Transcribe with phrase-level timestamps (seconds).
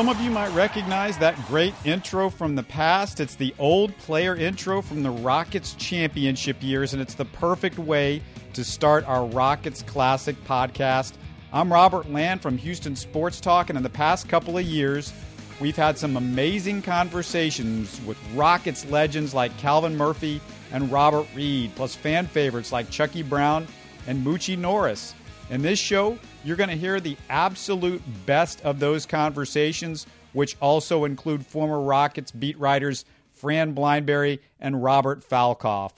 [0.00, 3.20] Some of you might recognize that great intro from the past.
[3.20, 8.22] It's the old player intro from the Rockets championship years, and it's the perfect way
[8.54, 11.12] to start our Rockets Classic podcast.
[11.52, 15.12] I'm Robert Land from Houston Sports Talk, and in the past couple of years,
[15.60, 20.40] we've had some amazing conversations with Rockets legends like Calvin Murphy
[20.72, 23.68] and Robert Reid, plus fan favorites like Chucky Brown
[24.06, 25.14] and Moochie Norris.
[25.50, 31.04] In this show, you're going to hear the absolute best of those conversations, which also
[31.04, 35.92] include former Rockets beat writers Fran Blinebury and Robert Falkoff.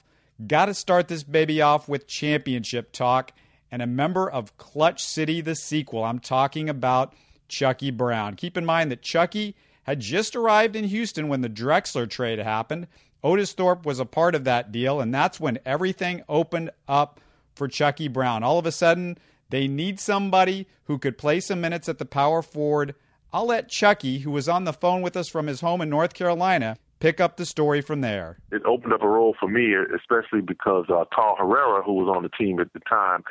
[0.47, 3.33] Got to start this baby off with championship talk
[3.71, 6.05] and a member of Clutch City, the sequel.
[6.05, 7.15] I'm talking about
[7.49, 8.35] Chucky Brown.
[8.35, 12.87] Keep in mind that Chucky had just arrived in Houston when the Drexler trade happened.
[13.25, 17.21] Otis Thorpe was a part of that deal, and that's when everything opened up
[17.55, 18.43] for Chucky Brown.
[18.43, 19.19] All of a sudden,
[19.53, 22.95] they need somebody who could play some minutes at the power forward.
[23.35, 26.15] I'll let Chucky, who was on the phone with us from his home in North
[26.15, 28.39] Carolina, pick up the story from there.
[28.51, 31.05] It opened up a role for me, especially because uh,
[31.39, 33.25] Herrera, who was on the team at the time,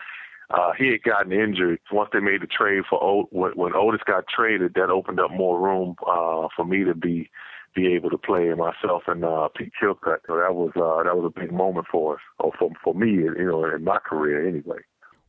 [0.52, 1.80] uh, he had gotten injured.
[1.92, 5.60] Once they made the trade for o- when, Otis got traded, that opened up more
[5.60, 7.32] room uh, for me to be
[7.74, 10.18] be able to play and myself and uh, Pete Chilcutt.
[10.28, 13.10] So that was uh, that was a big moment for us, or for for me,
[13.12, 14.82] you know, in my career anyway.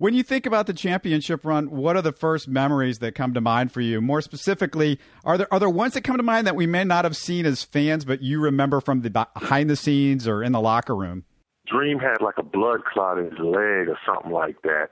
[0.03, 3.41] When you think about the championship run, what are the first memories that come to
[3.41, 4.01] mind for you?
[4.01, 7.05] More specifically, are there are there ones that come to mind that we may not
[7.05, 10.61] have seen as fans, but you remember from the behind the scenes or in the
[10.61, 11.23] locker room?
[11.69, 14.89] Dream had like a blood clot in his leg or something like that,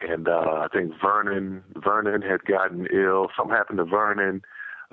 [0.00, 3.26] and uh, I think Vernon Vernon had gotten ill.
[3.36, 4.40] Something happened to Vernon.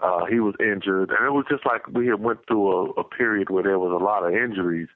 [0.02, 3.04] Uh, he was injured, and it was just like we had went through a, a
[3.06, 4.90] period where there was a lot of injuries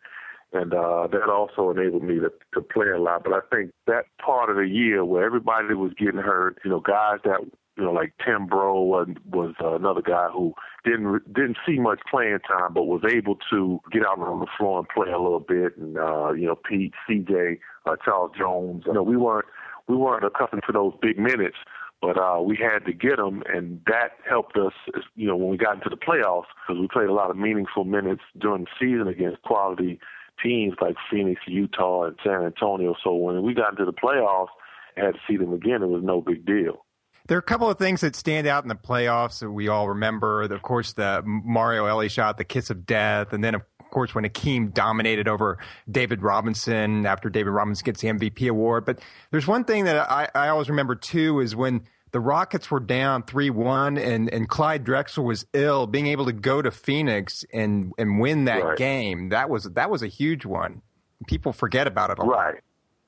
[0.51, 3.23] and uh, that also enabled me to to play a lot.
[3.23, 6.79] But I think that part of the year where everybody was getting hurt, you know,
[6.79, 7.39] guys that
[7.77, 10.53] you know like Tim Breaux was was uh, another guy who
[10.83, 14.79] didn't didn't see much playing time, but was able to get out on the floor
[14.79, 15.77] and play a little bit.
[15.77, 18.83] And uh, you know, Pete, CJ, uh, Charles Jones.
[18.87, 19.45] You know, we weren't
[19.87, 21.57] we weren't accustomed to those big minutes
[22.01, 24.71] but uh, we had to get them, and that helped us,
[25.15, 27.83] you know, when we got into the playoffs because we played a lot of meaningful
[27.83, 29.99] minutes during the season against quality
[30.43, 32.95] teams like Phoenix, Utah, and San Antonio.
[33.03, 34.47] So when we got into the playoffs
[34.95, 36.85] and had to see them again, it was no big deal.
[37.27, 39.89] There are a couple of things that stand out in the playoffs that we all
[39.89, 40.41] remember.
[40.41, 43.61] Of course, the Mario Elie shot, the kiss of death, and then of
[43.91, 45.57] course when Hakeem dominated over
[45.89, 48.85] David Robinson after David Robinson gets the MVP award.
[48.85, 48.99] But
[49.31, 51.81] there's one thing that I, I always remember too is when
[52.11, 55.87] the Rockets were down three one, and and Clyde Drexler was ill.
[55.87, 58.77] Being able to go to Phoenix and and win that right.
[58.77, 60.81] game that was that was a huge one.
[61.27, 62.29] People forget about it a lot.
[62.29, 62.55] Right.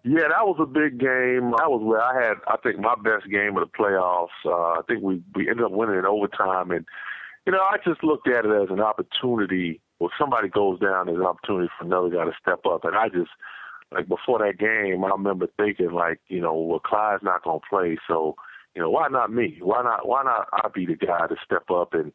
[0.04, 1.52] Yeah, that was a big game.
[1.58, 4.34] That was where I had, I think, my best game of the playoffs.
[4.44, 6.86] Uh, I think we we ended up winning in overtime, and
[7.46, 9.80] you know, I just looked at it as an opportunity.
[10.00, 13.10] Well, somebody goes down, there's an opportunity for another guy to step up, and I
[13.10, 13.30] just
[13.92, 17.98] like before that game, I remember thinking like, you know, well, Clyde's not gonna play,
[18.08, 18.36] so
[18.76, 19.58] you know, why not me?
[19.62, 22.14] Why not why not I be the guy to step up and,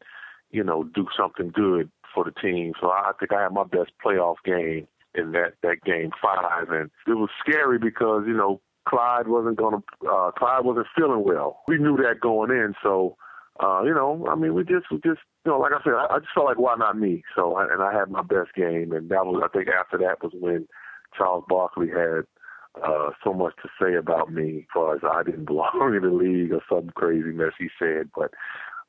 [0.51, 2.73] you know, do something good for the team.
[2.79, 6.89] So I think I had my best playoff game in that that game five and
[7.07, 11.61] it was scary because, you know, Clyde wasn't gonna uh Clyde wasn't feeling well.
[11.67, 13.17] We knew that going in, so
[13.59, 16.15] uh, you know, I mean, we just, we just, you know, like I said, I,
[16.15, 17.23] I just felt like why not me?
[17.35, 20.31] So, and I had my best game, and that was, I think, after that was
[20.39, 20.67] when
[21.17, 22.25] Charles Barkley had
[22.85, 26.15] uh, so much to say about me as far as I didn't belong in the
[26.15, 28.09] league or some crazy mess he said.
[28.15, 28.31] But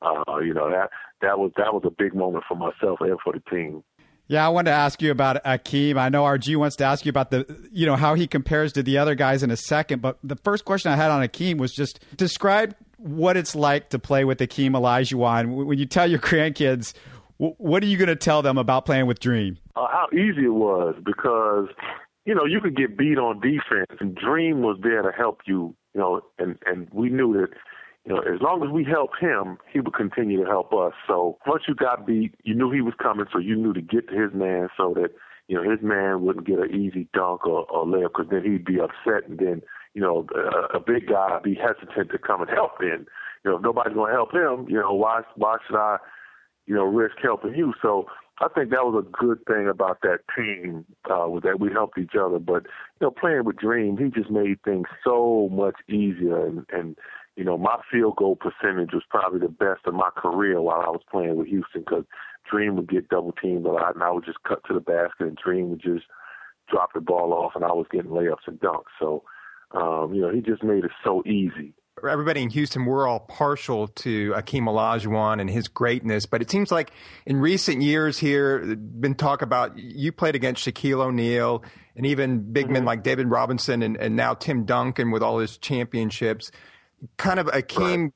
[0.01, 0.89] uh, you know that
[1.21, 3.83] that was that was a big moment for myself and for the team.
[4.27, 5.97] Yeah, I wanted to ask you about Hakeem.
[5.97, 8.83] I know RG wants to ask you about the, you know, how he compares to
[8.83, 10.03] the other guys in a second.
[10.03, 13.97] But the first question I had on Hakeem was just describe what it's like to
[13.97, 15.65] play with Hakeem Olajuwon.
[15.65, 16.93] When you tell your grandkids,
[17.37, 19.57] what are you going to tell them about playing with Dream?
[19.75, 21.67] Uh, how easy it was because
[22.29, 25.75] you know, you could get beat on defense, and Dream was there to help you.
[25.95, 27.57] You know, and and we knew that.
[28.05, 30.93] You know, as long as we help him, he would continue to help us.
[31.07, 34.07] So once you got beat, you knew he was coming, so you knew to get
[34.09, 35.09] to his man so that
[35.47, 38.63] you know his man wouldn't get an easy dunk or, or layup because then he'd
[38.63, 39.63] be upset, and then
[39.95, 42.73] you know a, a big guy would be hesitant to come and help.
[42.79, 43.07] Then
[43.43, 45.97] you know if nobody's going to help him, you know why why should I
[46.67, 47.73] you know risk helping you?
[47.81, 48.05] So
[48.41, 51.97] I think that was a good thing about that team, uh, was that we helped
[51.97, 52.39] each other.
[52.39, 52.63] But
[52.99, 56.45] you know, playing with Dream, he just made things so much easier.
[56.45, 56.97] And, and
[57.35, 60.89] you know, my field goal percentage was probably the best of my career while I
[60.89, 62.05] was playing with Houston because
[62.49, 65.27] Dream would get double teamed a lot, and I would just cut to the basket,
[65.27, 66.05] and Dream would just
[66.69, 68.91] drop the ball off, and I was getting layups and dunks.
[68.99, 69.23] So,
[69.71, 71.73] um, you know, he just made it so easy
[72.07, 76.71] everybody in Houston, we're all partial to Akeem Olajuwon and his greatness, but it seems
[76.71, 76.91] like
[77.25, 81.63] in recent years here, been talk about you played against Shaquille O'Neal
[81.95, 82.73] and even big mm-hmm.
[82.73, 86.51] men like David Robinson and, and now Tim Duncan with all his championships.
[87.17, 88.13] Kind of Akeem right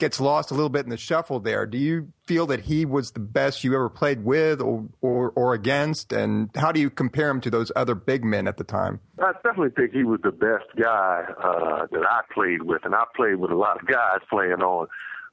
[0.00, 1.66] gets lost a little bit in the shuffle there.
[1.66, 5.54] Do you feel that he was the best you ever played with or, or, or
[5.54, 6.12] against?
[6.12, 9.00] And how do you compare him to those other big men at the time?
[9.20, 12.84] I definitely think he was the best guy uh, that I played with.
[12.84, 14.88] And I played with a lot of guys playing on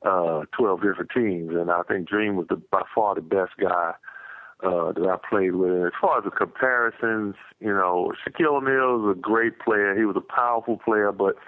[0.05, 1.55] uh, 12 different teams.
[1.55, 3.93] And I think Dream was the, by far the best guy
[4.63, 5.87] uh, that I played with.
[5.87, 9.97] As far as the comparisons, you know, Shaquille O'Neal was a great player.
[9.97, 11.35] He was a powerful player, but–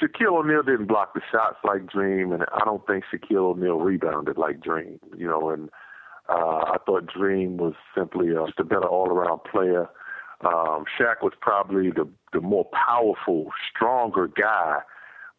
[0.00, 4.38] Shaquille O'Neal didn't block the shots like Dream, and I don't think Shaquille O'Neal rebounded
[4.38, 4.98] like Dream.
[5.16, 5.68] You know, and
[6.28, 9.88] uh, I thought Dream was simply uh, just a better all-around player.
[10.42, 14.78] Um, Shaq was probably the the more powerful, stronger guy,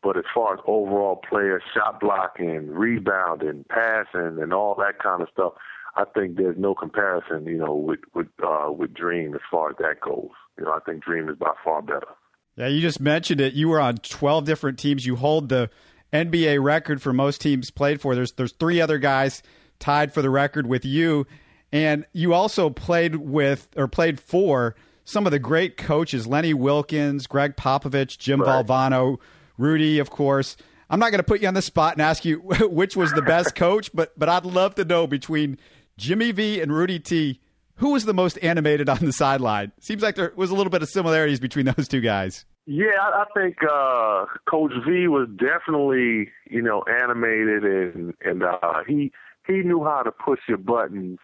[0.04, 5.30] but as far as overall player, shot blocking, rebounding, passing, and all that kind of
[5.34, 5.54] stuff,
[5.96, 7.46] I think there's no comparison.
[7.48, 10.30] You know, with with uh, with Dream as far as that goes.
[10.60, 12.14] You know, I think Dream is by far better.
[12.56, 13.54] Yeah, you just mentioned it.
[13.54, 15.06] You were on 12 different teams.
[15.06, 15.70] You hold the
[16.12, 18.16] NBA record for most teams played for.
[18.16, 19.42] There's there's three other guys
[19.80, 21.26] tied for the record with you,
[21.72, 24.76] and you also played with or played for
[25.06, 28.66] some of the great coaches: Lenny Wilkens, Gregg Popovich, Jim right.
[28.66, 29.18] Valvano,
[29.58, 30.58] Rudy, of course.
[30.90, 32.40] I'm not going to put you on the spot and ask you
[32.70, 35.58] which was the best coach, but but I'd love to know between
[35.98, 37.40] Jimmy V and Rudy T
[37.82, 39.72] who was the most animated on the sideline?
[39.80, 42.46] Seems like there was a little bit of similarities between those two guys.
[42.68, 49.12] Yeah, I think uh, Coach V was definitely, you know, animated and and uh, he
[49.48, 51.18] he knew how to push your buttons.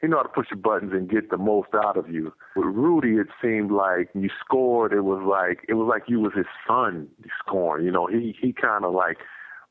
[0.00, 2.32] He knew how to push your buttons and get the most out of you.
[2.54, 4.92] With Rudy, it seemed like you scored.
[4.92, 7.08] It was like it was like you was his son
[7.40, 7.84] scoring.
[7.84, 9.18] You know, he he kind of like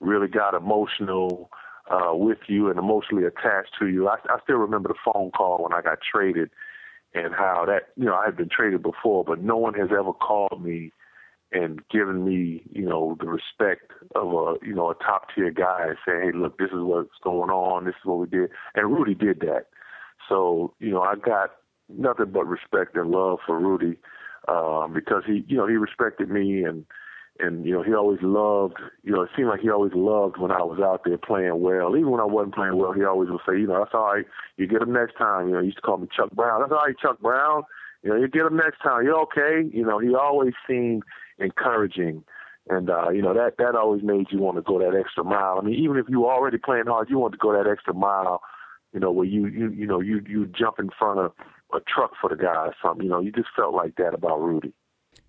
[0.01, 1.49] really got emotional
[1.89, 4.07] uh, with you and emotionally attached to you.
[4.07, 6.49] I, I still remember the phone call when I got traded
[7.13, 10.13] and how that, you know, I had been traded before, but no one has ever
[10.13, 10.91] called me
[11.51, 15.85] and given me, you know, the respect of a, you know, a top tier guy
[15.87, 17.85] and saying, hey, look, this is what's going on.
[17.85, 18.49] This is what we did.
[18.73, 19.67] And Rudy did that.
[20.27, 21.51] So, you know, I got
[21.89, 23.97] nothing but respect and love for Rudy
[24.47, 26.85] um, because he, you know, he respected me and,
[27.39, 30.51] and you know he always loved you know it seemed like he always loved when
[30.51, 31.95] I was out there playing well.
[31.95, 34.25] Even when I wasn't playing well, he always would say, you know, that's all right.
[34.57, 35.47] You get him next time.
[35.47, 36.61] You know, he used to call me Chuck Brown.
[36.61, 37.63] That's all right, Chuck Brown.
[38.03, 39.03] You know, you get him next time.
[39.03, 39.67] You're okay.
[39.71, 41.03] You know, he always seemed
[41.39, 42.23] encouraging.
[42.69, 45.59] And uh, you know that that always made you want to go that extra mile.
[45.59, 47.93] I mean, even if you were already playing hard, you want to go that extra
[47.93, 48.41] mile.
[48.93, 51.33] You know, where you you you know you you jump in front of
[51.73, 53.03] a truck for the guy or something.
[53.03, 54.73] You know, you just felt like that about Rudy.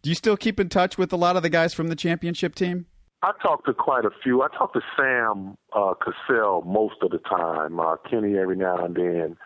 [0.03, 2.55] Do you still keep in touch with a lot of the guys from the championship
[2.55, 2.87] team?
[3.23, 4.43] I talk to quite a few.
[4.43, 7.81] I talk to Sam uh, Cassell most of the time.
[7.81, 9.37] Uh, Kenny every now and then.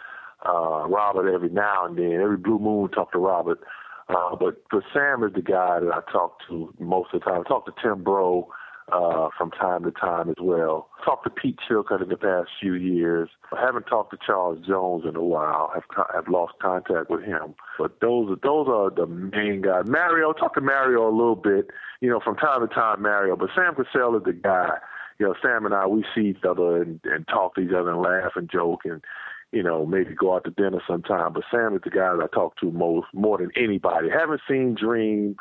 [0.45, 2.21] Uh, Robert every now and then.
[2.21, 3.61] Every blue moon talk to Robert.
[4.09, 7.43] Uh, but but Sam is the guy that I talk to most of the time.
[7.45, 8.49] I talk to Tim Breaux
[8.93, 10.89] uh, from time to time as well.
[11.05, 13.29] Talked to Pete Chilcutt in the past few years.
[13.57, 15.71] I haven't talked to Charles Jones in a while.
[15.75, 15.83] I've
[16.15, 17.55] have lost contact with him.
[17.79, 19.85] But those are those are the main guys.
[19.87, 21.69] Mario, talk to Mario a little bit.
[22.01, 23.37] You know, from time to time, Mario.
[23.37, 24.71] But Sam Cassell is the guy.
[25.19, 27.91] You know, Sam and I we see each other and, and talk to each other
[27.91, 29.03] and laugh and joke and
[29.51, 31.33] you know, maybe go out to dinner sometime.
[31.33, 34.09] But Sam is the guy that I talk to most, more than anybody.
[34.11, 35.37] Haven't seen Dream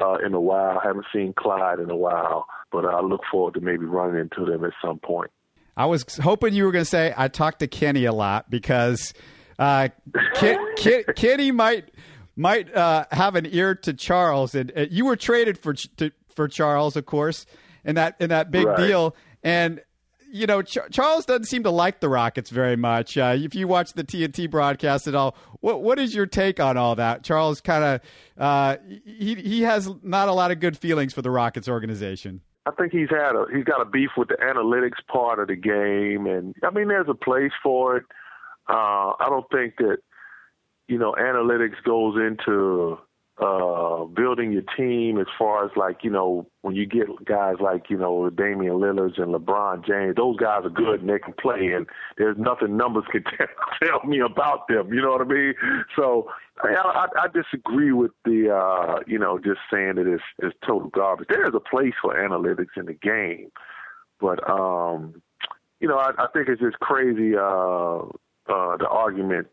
[0.00, 0.80] uh, in a while.
[0.82, 4.64] Haven't seen Clyde in a while, but I look forward to maybe running into them
[4.64, 5.30] at some point.
[5.76, 9.14] I was hoping you were going to say I talked to Kenny a lot because
[9.58, 9.88] uh,
[10.34, 11.90] Ken, Ken, Kenny might
[12.36, 16.48] might uh, have an ear to Charles, and uh, you were traded for to, for
[16.48, 17.46] Charles, of course,
[17.84, 18.76] in that in that big right.
[18.76, 19.14] deal.
[19.42, 19.80] And
[20.30, 23.16] you know, Ch- Charles doesn't seem to like the Rockets very much.
[23.16, 26.76] Uh, if you watch the TNT broadcast at all, what what is your take on
[26.76, 27.24] all that?
[27.24, 28.00] Charles kind of
[28.36, 32.40] uh, he he has not a lot of good feelings for the Rockets organization.
[32.66, 35.56] I think he's had a he's got a beef with the analytics part of the
[35.56, 38.04] game, and I mean, there's a place for it.
[38.68, 39.98] Uh, I don't think that
[40.86, 42.98] you know analytics goes into
[43.40, 47.88] uh, building your team as far as like, you know, when you get guys like,
[47.88, 51.72] you know, Damian Lillard and LeBron James, those guys are good and they can play
[51.72, 53.46] and there's nothing numbers can tell,
[53.82, 54.92] tell me about them.
[54.92, 55.54] You know what I mean?
[55.94, 56.28] So
[56.64, 60.88] I, I, I disagree with the, uh, you know, just saying that it's, it's total
[60.88, 61.28] garbage.
[61.28, 63.50] There is a place for analytics in the game,
[64.20, 65.22] but, um,
[65.78, 67.98] you know, I, I think it's just crazy, uh,
[68.48, 69.46] uh, the argument,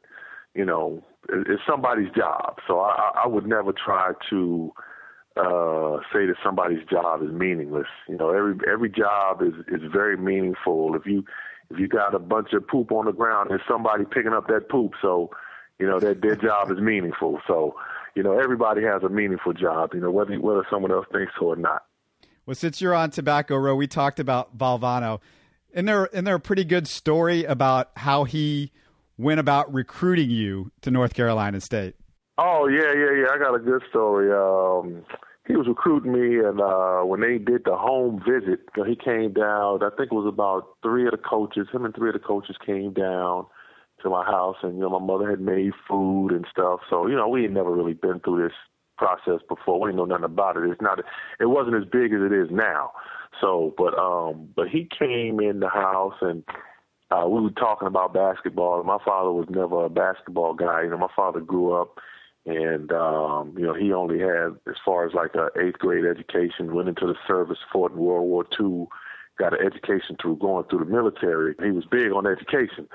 [0.56, 2.58] you know, it's somebody's job.
[2.68, 4.72] So I, I would never try to
[5.38, 7.88] uh, say that somebody's job is meaningless.
[8.08, 10.96] You know, every every job is is very meaningful.
[10.96, 11.26] If you
[11.70, 14.70] if you got a bunch of poop on the ground, there's somebody picking up that
[14.70, 14.94] poop.
[15.02, 15.32] So,
[15.80, 17.42] you know, that their job is meaningful.
[17.48, 17.76] So,
[18.16, 19.94] you know, everybody has a meaningful job.
[19.94, 21.84] You know, whether whether someone else thinks so or not.
[22.46, 25.20] Well, since you're on Tobacco Road, we talked about Valvano.
[25.74, 28.72] And there, and there a pretty good story about how he
[29.18, 31.96] went about recruiting you to North Carolina State.
[32.38, 33.28] Oh yeah, yeah, yeah.
[33.34, 34.32] I got a good story.
[34.32, 35.06] Um,
[35.48, 39.84] he was recruiting me, and uh, when they did the home visit, he came down.
[39.84, 41.68] I think it was about three of the coaches.
[41.72, 43.46] Him and three of the coaches came down
[44.02, 46.82] to my house, and you know, my mother had made food and stuff.
[46.90, 48.58] So you know, we had never really been through this
[48.98, 49.80] process before.
[49.80, 50.70] We didn't know nothing about it.
[50.70, 51.00] It's not.
[51.40, 52.92] It wasn't as big as it is now.
[53.40, 56.44] So, but um, but he came in the house and
[57.12, 58.84] uh, we were talking about basketball.
[58.84, 60.84] My father was never a basketball guy.
[60.84, 62.00] You know, my father grew up
[62.46, 66.74] and um, you know he only had as far as like a eighth grade education.
[66.74, 68.86] Went into the service, fought in World War II,
[69.40, 71.56] got an education through going through the military.
[71.62, 72.88] He was big on education.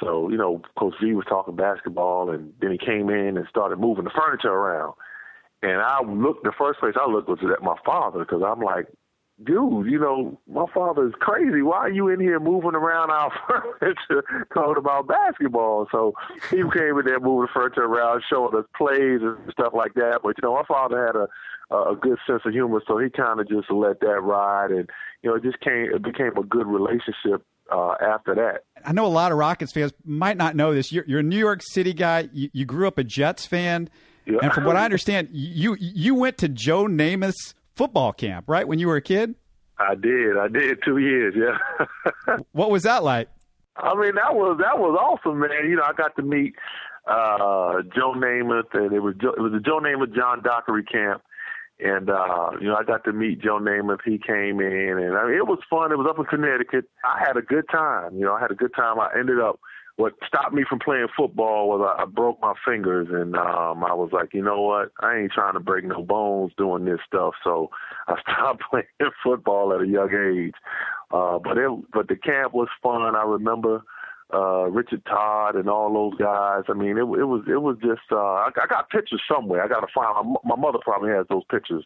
[0.00, 3.78] So you know, Coach V was talking basketball, and then he came in and started
[3.78, 4.94] moving the furniture around.
[5.62, 8.86] And I looked, the first place I looked was at my father because I'm like,
[9.42, 11.62] dude, you know, my father is crazy.
[11.62, 13.32] Why are you in here moving around our
[13.80, 15.88] furniture talking about basketball?
[15.90, 16.14] So
[16.50, 20.20] he came in there moving the furniture around, showing us plays and stuff like that.
[20.22, 21.28] But, you know, my father had a
[21.70, 24.70] a good sense of humor, so he kind of just let that ride.
[24.70, 24.88] And,
[25.22, 28.64] you know, it just came, it became a good relationship uh, after that.
[28.84, 30.92] I know a lot of Rockets fans might not know this.
[30.92, 32.28] You're, you're a New York City guy.
[32.32, 33.88] You, you grew up a Jets fan.
[34.26, 34.38] Yeah.
[34.42, 38.66] And from what I understand, you you went to Joe Namath's football camp, right?
[38.66, 39.34] When you were a kid?
[39.78, 40.36] I did.
[40.36, 41.34] I did two years.
[41.36, 42.36] Yeah.
[42.52, 43.28] what was that like?
[43.76, 45.68] I mean, that was that was awesome, man.
[45.68, 46.54] You know, I got to meet
[47.06, 51.22] uh Joe Namath, and it was Joe, it was the Joe Namath John Dockery camp,
[51.80, 53.98] and uh you know I got to meet Joe Namath.
[54.04, 55.90] He came in, and I mean, it was fun.
[55.90, 56.84] It was up in Connecticut.
[57.04, 58.14] I had a good time.
[58.16, 59.00] You know, I had a good time.
[59.00, 59.58] I ended up
[59.96, 63.94] what stopped me from playing football was I, I broke my fingers, and um, I
[63.94, 67.34] was like, you know what, I ain't trying to break no bones doing this stuff.
[67.44, 67.70] So
[68.08, 70.54] I stopped playing football at a young age.
[71.12, 73.14] Uh, but it, but the camp was fun.
[73.14, 73.82] I remember
[74.32, 76.64] uh, Richard Todd and all those guys.
[76.68, 78.10] I mean, it, it was it was just.
[78.10, 79.62] Uh, I, I got pictures somewhere.
[79.62, 80.28] I got to find.
[80.28, 81.84] My, my mother probably has those pictures.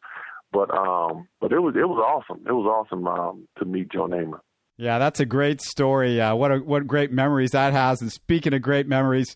[0.50, 2.42] But um, but it was it was awesome.
[2.46, 4.40] It was awesome um, to meet Joe Namath.
[4.78, 6.20] Yeah, that's a great story.
[6.20, 8.00] Uh, what a, what great memories that has.
[8.00, 9.34] And speaking of great memories,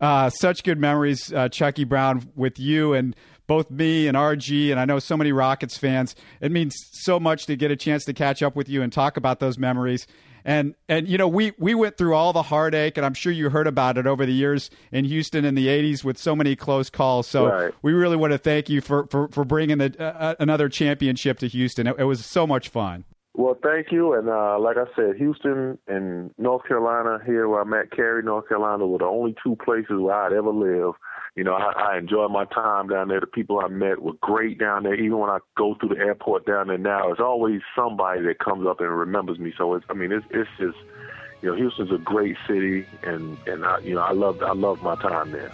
[0.00, 3.14] uh, such good memories, uh, Chucky Brown, with you and
[3.46, 6.16] both me and RG, and I know so many Rockets fans.
[6.40, 9.18] It means so much to get a chance to catch up with you and talk
[9.18, 10.06] about those memories.
[10.44, 13.50] And and you know we we went through all the heartache, and I'm sure you
[13.50, 16.88] heard about it over the years in Houston in the '80s with so many close
[16.88, 17.26] calls.
[17.26, 17.74] So right.
[17.82, 21.40] we really want to thank you for for, for bringing the, uh, uh another championship
[21.40, 21.86] to Houston.
[21.86, 23.04] It, it was so much fun.
[23.40, 24.12] Well, thank you.
[24.12, 28.46] And uh, like I said, Houston and North Carolina, here where I'm at, Cary, North
[28.46, 30.92] Carolina, were the only two places where I'd ever live.
[31.36, 33.18] You know, I, I enjoyed my time down there.
[33.18, 34.94] The people I met were great down there.
[34.94, 38.66] Even when I go through the airport down there now, it's always somebody that comes
[38.66, 39.54] up and remembers me.
[39.56, 40.76] So it's, I mean, it's, it's just,
[41.40, 44.82] you know, Houston's a great city, and and I, you know, I loved, I loved
[44.82, 45.50] my time there.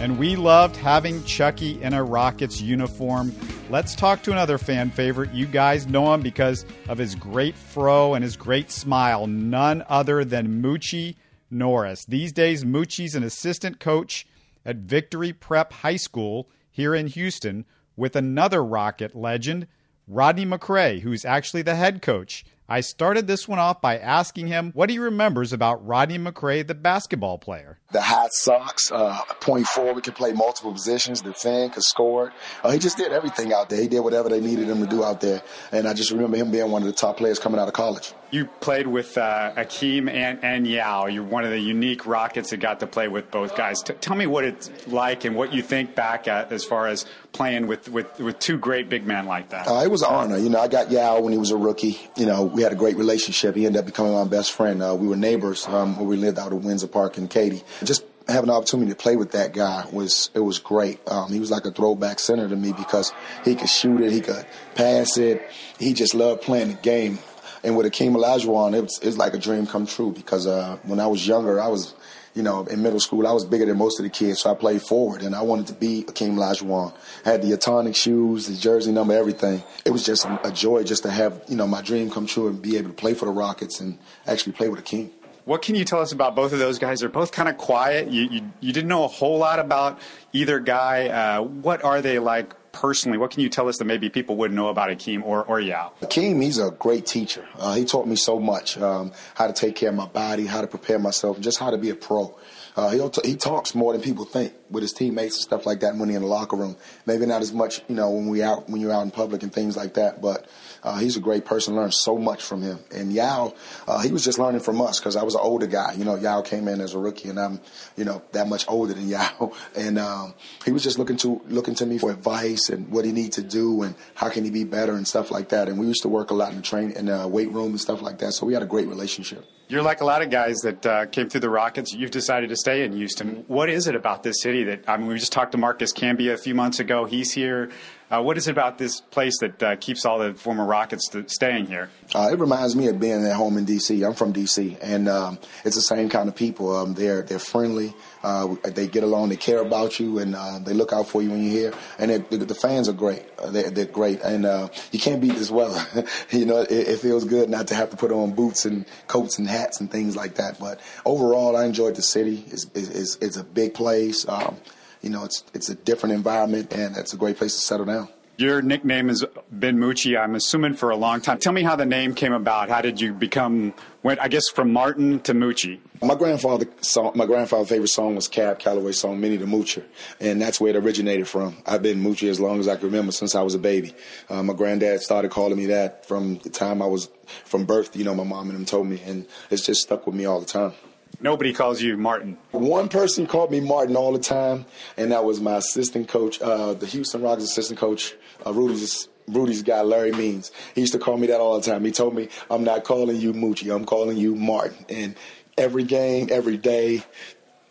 [0.00, 3.34] And we loved having Chucky in a Rockets uniform.
[3.70, 5.34] Let's talk to another fan favorite.
[5.34, 9.26] You guys know him because of his great fro and his great smile.
[9.26, 11.16] None other than Moochie
[11.50, 12.06] Norris.
[12.06, 14.26] These days, Moochie's an assistant coach
[14.64, 19.66] at Victory Prep High School here in Houston with another Rocket legend,
[20.06, 24.72] Rodney McCray, who's actually the head coach I started this one off by asking him
[24.74, 27.78] what he remembers about Rodney McCray, the basketball player.
[27.92, 32.30] The hot socks, uh, point forward, could play multiple positions, defend, could score.
[32.62, 33.80] Uh, he just did everything out there.
[33.80, 35.40] He did whatever they needed him to do out there.
[35.72, 38.12] And I just remember him being one of the top players coming out of college.
[38.30, 41.06] You played with uh, Akeem and, and Yao.
[41.06, 43.82] You're one of the unique Rockets that got to play with both guys.
[43.82, 47.06] T- tell me what it's like and what you think back at as far as
[47.32, 49.66] playing with, with, with two great big men like that.
[49.66, 50.36] Uh, it was an honor.
[50.36, 51.98] You know, I got Yao when he was a rookie.
[52.16, 53.54] You know, we had a great relationship.
[53.56, 54.82] He ended up becoming my best friend.
[54.82, 57.62] Uh, we were neighbors um, where we lived out of Windsor Park in Katy.
[57.84, 61.00] Just having the opportunity to play with that guy was it was great.
[61.08, 63.12] Um, he was like a throwback center to me because
[63.44, 64.44] he could shoot it, he could
[64.74, 65.50] pass it.
[65.78, 67.18] He just loved playing the game.
[67.64, 70.78] And with Akeem Olajuwon, it was, it was like a dream come true because uh,
[70.84, 71.94] when I was younger, I was,
[72.34, 74.54] you know, in middle school, I was bigger than most of the kids, so I
[74.54, 76.94] played forward, and I wanted to be Akeem Olajuwon.
[77.26, 79.62] I had the Etonic shoes, the jersey number, everything.
[79.84, 82.62] It was just a joy just to have, you know, my dream come true and
[82.62, 85.10] be able to play for the Rockets and actually play with Akeem.
[85.46, 87.00] What can you tell us about both of those guys?
[87.00, 88.08] They're both kind of quiet.
[88.08, 89.98] You, you, you didn't know a whole lot about
[90.34, 91.08] either guy.
[91.08, 94.56] Uh, what are they like personally, what can you tell us that maybe people wouldn't
[94.56, 95.92] know about Akeem or, or Yao?
[96.02, 97.46] Akeem, he's a great teacher.
[97.58, 100.60] Uh, he taught me so much um, how to take care of my body, how
[100.60, 102.36] to prepare myself, just how to be a pro.
[102.78, 105.80] Uh, he t- he talks more than people think with his teammates and stuff like
[105.80, 106.76] that when he's in the locker room.
[107.06, 109.52] Maybe not as much, you know, when we out when you're out in public and
[109.52, 110.22] things like that.
[110.22, 110.48] But
[110.84, 111.74] uh, he's a great person.
[111.74, 112.78] Learned so much from him.
[112.94, 113.54] And Yao,
[113.88, 115.94] uh, he was just learning from us because I was an older guy.
[115.94, 117.60] You know, Yao came in as a rookie, and I'm,
[117.96, 119.52] you know, that much older than Yao.
[119.74, 123.10] And um, he was just looking to looking to me for advice and what he
[123.10, 125.68] needs to do and how can he be better and stuff like that.
[125.68, 127.80] And we used to work a lot in the train in the weight room and
[127.80, 128.34] stuff like that.
[128.34, 129.44] So we had a great relationship.
[129.70, 131.92] You're like a lot of guys that uh, came through the Rockets.
[131.92, 133.44] You've decided to stay in Houston.
[133.48, 135.08] What is it about this city that I mean?
[135.08, 137.04] We just talked to Marcus Camby a few months ago.
[137.04, 137.70] He's here.
[138.10, 141.66] Uh, what is it about this place that uh, keeps all the former Rockets staying
[141.66, 141.90] here?
[142.14, 144.02] Uh, it reminds me of being at home in D.C.
[144.02, 144.78] I'm from D.C.
[144.80, 146.74] and um, it's the same kind of people.
[146.74, 147.92] Um, they're they're friendly.
[148.22, 149.28] Uh, they get along.
[149.28, 151.74] They care about you, and uh, they look out for you when you're here.
[151.98, 153.26] And the, the fans are great.
[153.38, 154.44] Uh, they're, they're great, and
[154.90, 155.84] you can't beat this weather.
[156.30, 159.38] you know, it, it, feels good not to have to put on boots and coats
[159.38, 160.58] and hats and things like that.
[160.58, 162.44] But overall, I enjoyed the city.
[162.48, 164.26] It's, it's, it's a big place.
[164.26, 164.56] Um,
[165.02, 168.08] you know, it's it's a different environment, and it's a great place to settle down.
[168.38, 169.24] Your nickname has
[169.58, 171.40] been Moochie, I'm assuming, for a long time.
[171.40, 172.68] Tell me how the name came about.
[172.68, 173.74] How did you become,
[174.04, 175.80] went, I guess, from Martin to Moochie?
[176.00, 179.82] My grandfather song, my grandfather's favorite song was Cab Calloway's song "Minnie the Moocher,"
[180.20, 181.56] and that's where it originated from.
[181.66, 183.92] I've been Moochie as long as I can remember since I was a baby.
[184.28, 187.08] Uh, my granddad started calling me that from the time I was
[187.44, 187.96] from birth.
[187.96, 190.38] You know, my mom and him told me, and it's just stuck with me all
[190.38, 190.74] the time.
[191.20, 192.38] Nobody calls you Martin.
[192.52, 196.74] One person called me Martin all the time, and that was my assistant coach, uh,
[196.74, 198.14] the Houston Rockets assistant coach,
[198.46, 200.52] uh, Rudy's Rudy's guy, Larry Means.
[200.74, 201.84] He used to call me that all the time.
[201.84, 204.86] He told me, I'm not calling you Moochie, I'm calling you Martin.
[204.88, 205.16] And
[205.58, 207.02] every game, every day,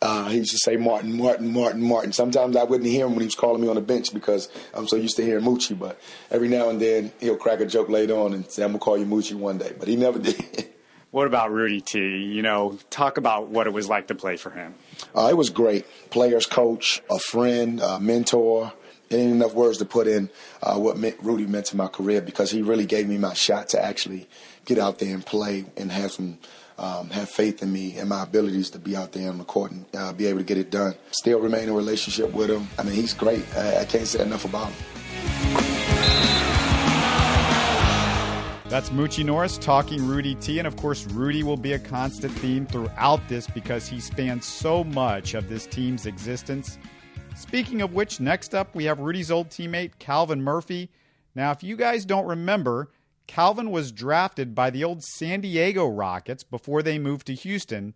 [0.02, 2.12] uh, he used to say Martin, Martin, Martin, Martin.
[2.12, 4.88] Sometimes I wouldn't hear him when he was calling me on the bench because I'm
[4.88, 5.80] so used to hearing Moochie.
[5.80, 8.80] But every now and then he'll crack a joke later on and say, I'm to
[8.80, 9.74] call you Moochie one day.
[9.80, 10.70] But he never did.
[11.18, 11.98] What about Rudy T?
[11.98, 14.76] You know, talk about what it was like to play for him.
[15.16, 15.88] Uh, it was great.
[16.12, 18.72] Players, coach, a friend, a mentor.
[19.10, 20.30] ain't enough words to put in
[20.62, 23.84] uh, what Rudy meant to my career because he really gave me my shot to
[23.84, 24.30] actually
[24.66, 26.38] get out there and play and have some
[26.78, 29.72] um, have faith in me and my abilities to be out there on the court
[29.72, 30.94] and uh, be able to get it done.
[31.10, 32.68] Still remain in a relationship with him.
[32.78, 33.44] I mean, he's great.
[33.58, 35.67] I, I can't say enough about him.
[38.70, 40.60] That's Moochie Norris talking Rudy T.
[40.60, 44.84] And of course, Rudy will be a constant theme throughout this because he spans so
[44.84, 46.78] much of this team's existence.
[47.34, 50.90] Speaking of which, next up we have Rudy's old teammate, Calvin Murphy.
[51.34, 52.92] Now, if you guys don't remember,
[53.26, 57.94] Calvin was drafted by the old San Diego Rockets before they moved to Houston.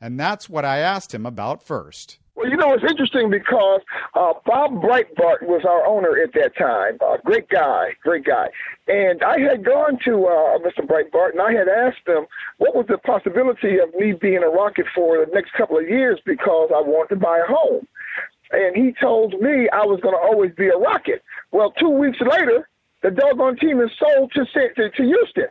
[0.00, 2.18] And that's what I asked him about first.
[2.38, 3.80] Well, you know, it's interesting because
[4.14, 6.96] uh, Bob Breitbard was our owner at that time.
[7.04, 8.46] Uh, great guy, great guy.
[8.86, 10.86] And I had gone to uh, Mr.
[10.86, 12.26] Breitbard and I had asked him
[12.58, 16.20] what was the possibility of me being a Rocket for the next couple of years
[16.24, 17.88] because I wanted to buy a home.
[18.52, 21.24] And he told me I was going to always be a Rocket.
[21.50, 22.68] Well, two weeks later,
[23.02, 25.48] the doggone team is sold to to, to Houston.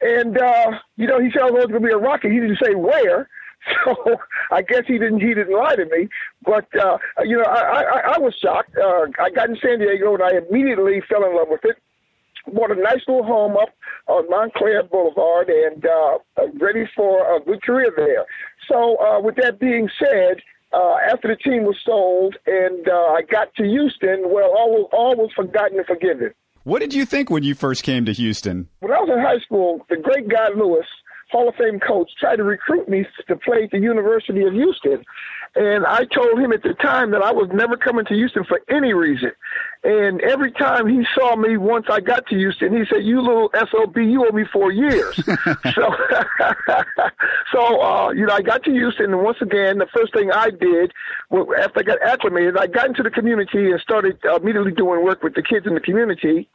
[0.00, 2.32] And, uh, you know, he said I was going to be a Rocket.
[2.32, 3.28] He didn't say where.
[3.84, 4.16] So
[4.50, 6.08] I guess he didn't he didn't lie to me.
[6.44, 8.76] But uh, you know, I, I, I was shocked.
[8.76, 11.76] Uh, I got in San Diego and I immediately fell in love with it.
[12.52, 13.70] Bought a nice little home up
[14.06, 16.18] on Montclair Boulevard and uh,
[16.60, 18.26] ready for a good career there.
[18.68, 23.22] So uh, with that being said, uh, after the team was sold and uh, I
[23.22, 26.32] got to Houston, well, all was, all was forgotten and forgiven.
[26.64, 28.68] What did you think when you first came to Houston?
[28.80, 30.86] When I was in high school, the great guy Lewis
[31.34, 35.04] Hall of Fame coach tried to recruit me to play at the University of Houston.
[35.56, 38.60] And I told him at the time that I was never coming to Houston for
[38.68, 39.32] any reason.
[39.82, 43.50] And every time he saw me once I got to Houston, he said, "You little
[43.70, 45.16] sob, you owe me four years."
[45.74, 45.96] so,
[47.52, 50.50] so uh, you know, I got to Houston, and once again, the first thing I
[50.50, 50.92] did
[51.58, 55.34] after I got acclimated, I got into the community and started immediately doing work with
[55.34, 56.48] the kids in the community.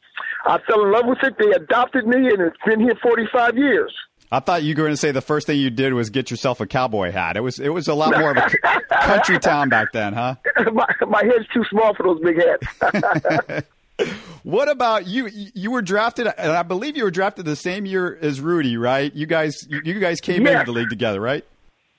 [0.45, 1.35] I fell in love with it.
[1.37, 3.93] They adopted me, and it's been here 45 years.
[4.31, 6.61] I thought you were going to say the first thing you did was get yourself
[6.61, 7.35] a cowboy hat.
[7.35, 8.49] It was it was a lot more of a
[9.01, 10.35] country town back then, huh?
[10.71, 13.65] My, my head's too small for those big hats.
[14.43, 15.29] what about you?
[15.31, 19.13] You were drafted, and I believe you were drafted the same year as Rudy, right?
[19.13, 20.61] You guys, you guys came yes.
[20.61, 21.43] into the league together, right?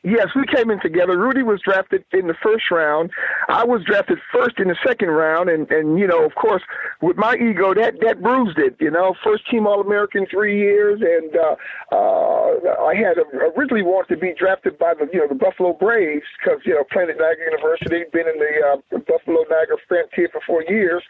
[0.03, 1.19] Yes, we came in together.
[1.19, 3.11] Rudy was drafted in the first round.
[3.51, 6.63] I was drafted first in the second round, and and you know, of course,
[7.03, 8.77] with my ego, that that bruised it.
[8.81, 11.57] You know, first team All American three years, and uh,
[11.93, 13.19] uh, I had
[13.55, 16.85] originally wanted to be drafted by the you know the Buffalo Braves because you know
[16.91, 21.03] playing at Niagara University, been in the uh, Buffalo Niagara frontier for four years.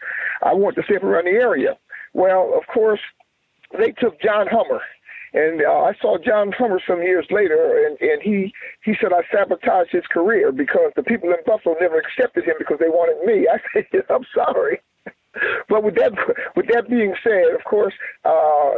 [0.43, 1.77] I wanted to stay around the area.
[2.13, 2.99] Well, of course,
[3.77, 4.81] they took John Hummer
[5.33, 9.23] and uh, I saw John Hummer some years later, and, and he he said I
[9.31, 13.47] sabotaged his career because the people in Buffalo never accepted him because they wanted me.
[13.51, 14.81] I said I'm sorry.
[15.69, 16.11] But with that,
[16.57, 17.93] with that being said, of course,
[18.25, 18.71] uh,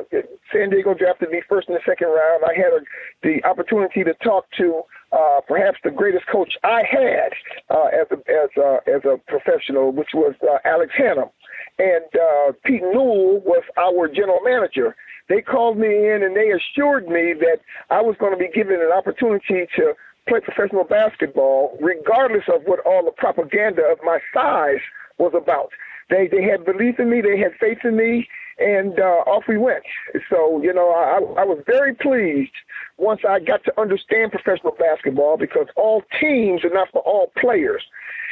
[0.53, 2.43] San Diego drafted me first in the second round.
[2.45, 2.81] I had a,
[3.23, 7.33] the opportunity to talk to uh, perhaps the greatest coach I had
[7.69, 11.31] uh, as a as a, as a professional, which was uh, Alex Hannum,
[11.79, 14.95] and uh, Pete Newell was our general manager.
[15.29, 17.59] They called me in and they assured me that
[17.89, 19.93] I was going to be given an opportunity to
[20.27, 24.81] play professional basketball, regardless of what all the propaganda of my size
[25.17, 25.69] was about.
[26.09, 28.27] They they had belief in me, they had faith in me,
[28.59, 29.83] and uh, off we went.
[30.29, 32.51] So you know, I, I was very pleased
[32.97, 37.83] once I got to understand professional basketball because all teams are not for all players.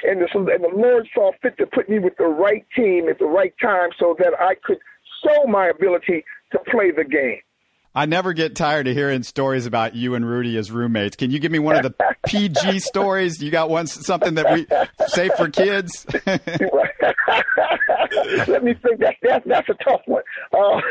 [0.03, 3.19] And the, and the Lord saw fit to put me with the right team at
[3.19, 4.79] the right time so that I could
[5.23, 7.39] show my ability to play the game.
[7.93, 11.17] I never get tired of hearing stories about you and Rudy as roommates.
[11.17, 11.93] Can you give me one of the
[12.25, 13.41] PG stories?
[13.41, 14.65] You got one something that we
[15.07, 16.05] say for kids?
[18.47, 18.99] Let me think.
[18.99, 20.23] That, that that's a tough one.
[20.53, 20.81] Uh,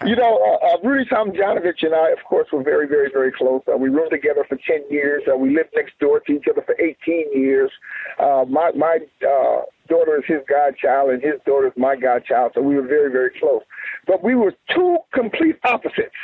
[0.06, 3.62] you know, uh, uh, Rudy Tomjanovich and I, of course, were very, very, very close.
[3.70, 5.22] Uh, we roomed together for ten years.
[5.30, 7.70] Uh, we lived next door to each other for eighteen years.
[8.18, 12.52] Uh, my my uh, daughter is his godchild, and his daughter is my godchild.
[12.54, 13.62] So we were very, very close.
[14.06, 16.16] But we were two complete opposites.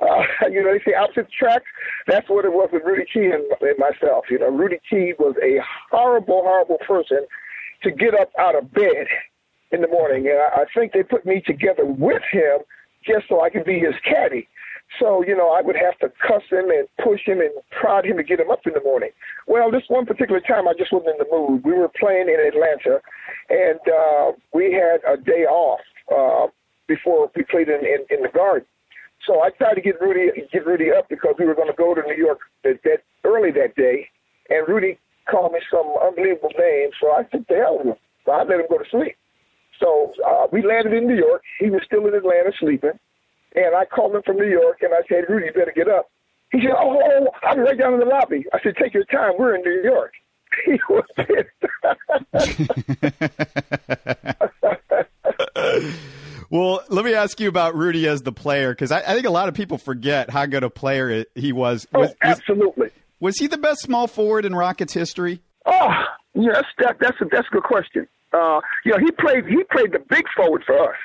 [0.00, 1.66] Uh, you know, they say opposite tracks.
[2.06, 4.26] That's what it was with Rudy T and, and myself.
[4.30, 7.26] You know, Rudy T was a horrible, horrible person
[7.82, 9.06] to get up out of bed
[9.72, 10.26] in the morning.
[10.28, 12.58] And I, I think they put me together with him
[13.04, 14.48] just so I could be his caddy.
[15.00, 18.16] So, you know, I would have to cuss him and push him and prod him
[18.16, 19.10] to get him up in the morning.
[19.46, 21.64] Well, this one particular time, I just wasn't in the mood.
[21.64, 23.02] We were playing in Atlanta,
[23.50, 26.46] and uh, we had a day off uh,
[26.86, 28.66] before we played in, in, in the garden.
[29.26, 31.94] So I tried to get Rudy get Rudy up because we were going to go
[31.94, 34.08] to New York that, that early that day,
[34.48, 36.90] and Rudy called me some unbelievable name.
[37.00, 38.00] So I took the hell with him.
[38.24, 39.16] So I let him go to sleep.
[39.80, 41.42] So uh, we landed in New York.
[41.58, 42.98] He was still in Atlanta sleeping.
[43.54, 46.10] And I called him from New York and I said, Rudy, you better get up.
[46.52, 48.44] He said, oh, oh, I'm right down in the lobby.
[48.52, 49.32] I said, take your time.
[49.38, 50.12] We're in New York.
[50.64, 51.50] He was pissed.
[56.50, 59.30] well, let me ask you about Rudy as the player because I, I, think a
[59.30, 61.86] lot of people forget how good a player he was.
[61.92, 62.84] Oh, was absolutely.
[62.84, 65.42] Was, was, he the best small forward in Rockets history?
[65.66, 65.90] Oh,
[66.34, 68.06] yes, that, that's a that's a good question.
[68.32, 70.96] Uh, you know, he played he played the big forward for us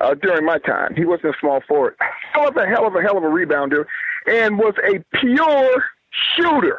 [0.00, 0.94] uh, during my time.
[0.94, 1.96] He wasn't a small forward.
[2.32, 3.84] Hell of a hell of a hell of a rebounder,
[4.26, 5.84] and was a pure
[6.36, 6.78] shooter.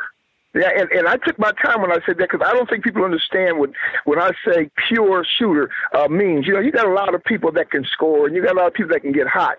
[0.53, 2.83] Yeah, and, and I took my time when I said that because I don't think
[2.83, 3.69] people understand what
[4.03, 6.45] when I say pure shooter uh, means.
[6.45, 8.59] You know, you got a lot of people that can score, and you got a
[8.59, 9.57] lot of people that can get hot.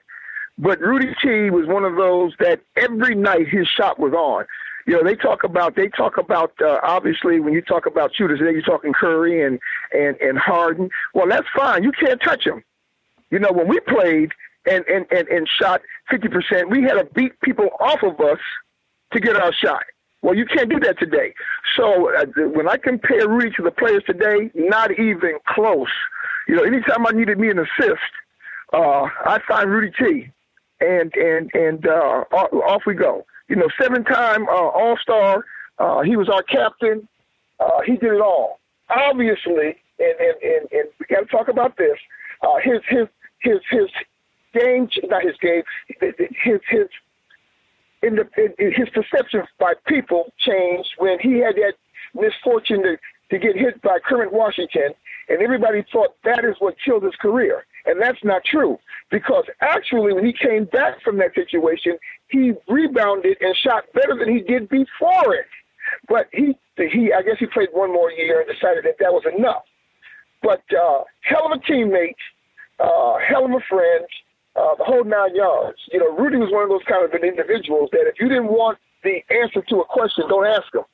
[0.59, 4.45] But Rudy T was one of those that every night his shot was on.
[4.87, 8.41] You know, they talk about they talk about uh, obviously when you talk about shooters,
[8.41, 9.59] then you're talking Curry and
[9.93, 10.91] and and Harden.
[11.15, 11.85] Well, that's fine.
[11.85, 12.63] You can't touch them.
[13.33, 14.31] You know, when we played
[14.67, 15.81] and and and, and shot
[16.13, 18.39] 50%, we had to beat people off of us
[19.13, 19.83] to get our shot.
[20.21, 21.35] Well, you can't do that today.
[21.77, 25.89] So uh, when I compare Rudy to the players today, not even close.
[26.47, 28.13] You know, anytime I needed me an assist,
[28.73, 30.31] uh, I find Rudy T,
[30.81, 33.27] and and and uh, off we go.
[33.49, 35.45] You know, seven-time uh, All Star.
[35.79, 37.09] Uh, he was our captain.
[37.59, 38.61] Uh, he did it all.
[38.91, 41.99] Obviously, and and and, and we got to talk about this.
[42.43, 43.09] Uh, his his
[43.43, 43.89] his his
[44.55, 45.63] game, not his game,
[46.01, 46.89] his his
[48.03, 51.75] in the in his perception by people changed when he had that
[52.15, 52.97] misfortune to
[53.31, 54.93] to get hit by Kermit Washington,
[55.29, 58.79] and everybody thought that is what killed his career, and that's not true
[59.11, 61.97] because actually when he came back from that situation,
[62.29, 65.47] he rebounded and shot better than he did before it.
[66.09, 69.25] But he he I guess he played one more year and decided that that was
[69.37, 69.63] enough.
[70.43, 72.17] But uh, hell of a teammate,
[73.43, 74.07] hell of a friend,
[74.57, 75.79] uh, the whole nine yards.
[75.91, 78.79] You know, Rudy was one of those kind of individuals that if you didn't want
[79.03, 80.85] the answer to a question, don't ask him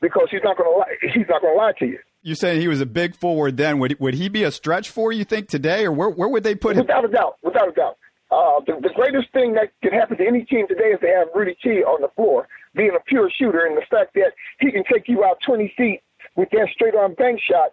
[0.00, 0.96] because he's not going to lie.
[1.14, 1.98] He's not going to lie to you.
[2.22, 3.78] You saying he was a big forward then?
[3.78, 6.54] Would would he be a stretch for you think today, or where where would they
[6.54, 6.86] put him?
[6.86, 7.98] Without a doubt, without a doubt.
[8.30, 11.28] Uh, the, the greatest thing that can happen to any team today is to have
[11.34, 14.84] Rudy T on the floor, being a pure shooter, and the fact that he can
[14.90, 16.00] take you out 20 feet
[16.36, 17.72] with that straight arm bank shot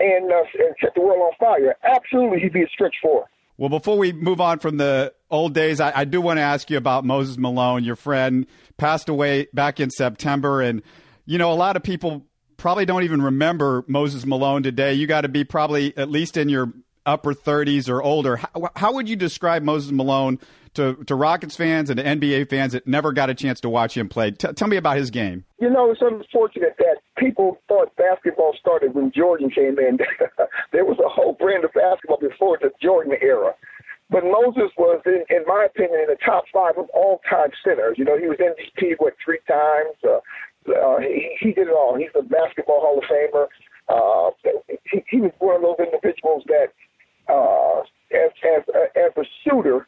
[0.00, 1.74] and, uh, and set the world on fire.
[1.84, 3.24] Absolutely, he'd be a stretch four.
[3.56, 6.70] Well, before we move on from the old days, I, I do want to ask
[6.70, 7.84] you about Moses Malone.
[7.84, 8.46] Your friend
[8.78, 10.82] passed away back in September, and
[11.24, 14.94] you know a lot of people probably don't even remember Moses Malone today.
[14.94, 16.72] You got to be probably at least in your
[17.06, 18.36] upper 30s or older.
[18.36, 20.40] How, how would you describe Moses Malone
[20.74, 23.96] to, to Rockets fans and to NBA fans that never got a chance to watch
[23.96, 24.30] him play?
[24.30, 25.44] T- tell me about his game.
[25.60, 29.98] You know, it's unfortunate that people thought basketball started when Jordan came in.
[30.72, 33.54] there was a whole brand of basketball before the Jordan era.
[34.10, 37.96] But Moses was, in, in my opinion, in the top five of all time centers.
[37.98, 39.96] You know, he was MVP, what, three times?
[40.04, 40.20] Uh,
[40.70, 41.96] uh, he, he did it all.
[41.96, 43.46] He's a basketball Hall of Famer.
[43.88, 44.30] Uh,
[44.90, 46.72] he, he was one of those individuals that
[47.28, 47.80] uh,
[48.12, 49.86] as as uh, as a shooter,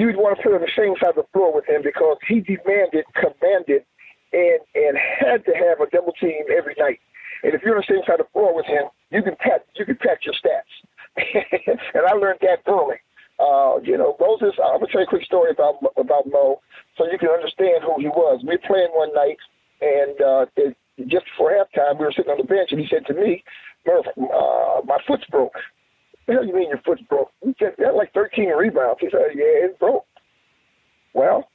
[0.00, 2.40] you'd want to play on the same side of the floor with him because he
[2.40, 3.84] demanded, commanded,
[4.32, 7.00] and and had to have a double team every night.
[7.42, 9.66] And if you're on the same side of the floor with him, you can pat
[9.74, 10.72] you can pat your stats.
[11.16, 12.96] and I learned that early.
[13.40, 14.54] Uh, you know, Moses.
[14.62, 16.60] I'm gonna tell you a quick story about about Mo,
[16.96, 18.40] so you can understand who he was.
[18.42, 19.38] We were playing one night,
[19.80, 20.76] and uh, it,
[21.08, 23.42] just before halftime, we were sitting on the bench, and he said to me,
[23.86, 25.56] "Murph, uh, my foot's broke."
[26.30, 27.32] The hell you mean your foot's broke?
[27.42, 29.00] You had like 13 rebounds.
[29.00, 30.06] He said, yeah, it's broke.
[31.12, 31.48] Well,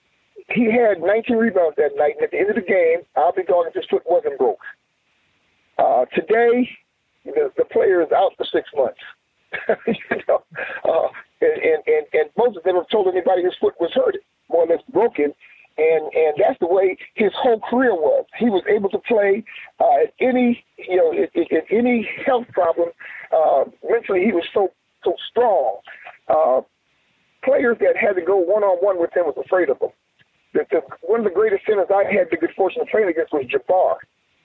[0.49, 3.43] he had 19 rebounds that night, and at the end of the game, I'll be
[3.43, 4.59] darned if his foot wasn't broke.
[5.77, 6.67] Uh, today,
[7.23, 8.99] the, the player is out for six months.
[9.87, 10.43] you know,
[10.83, 11.07] uh,
[11.39, 14.15] and, and, and, and most of them have told anybody his foot was hurt,
[14.49, 15.33] more or less broken,
[15.77, 18.25] and and that's the way his whole career was.
[18.37, 19.43] He was able to play
[19.79, 21.13] uh, any you know
[21.69, 22.89] any health problem.
[23.31, 24.71] Uh, mentally, he was so
[25.03, 25.77] so strong.
[26.27, 26.61] Uh,
[27.43, 29.89] players that had to go one on one with him was afraid of him.
[30.53, 33.33] The, the, one of the greatest centers I had the good fortune of playing against
[33.33, 33.97] was Jabbar.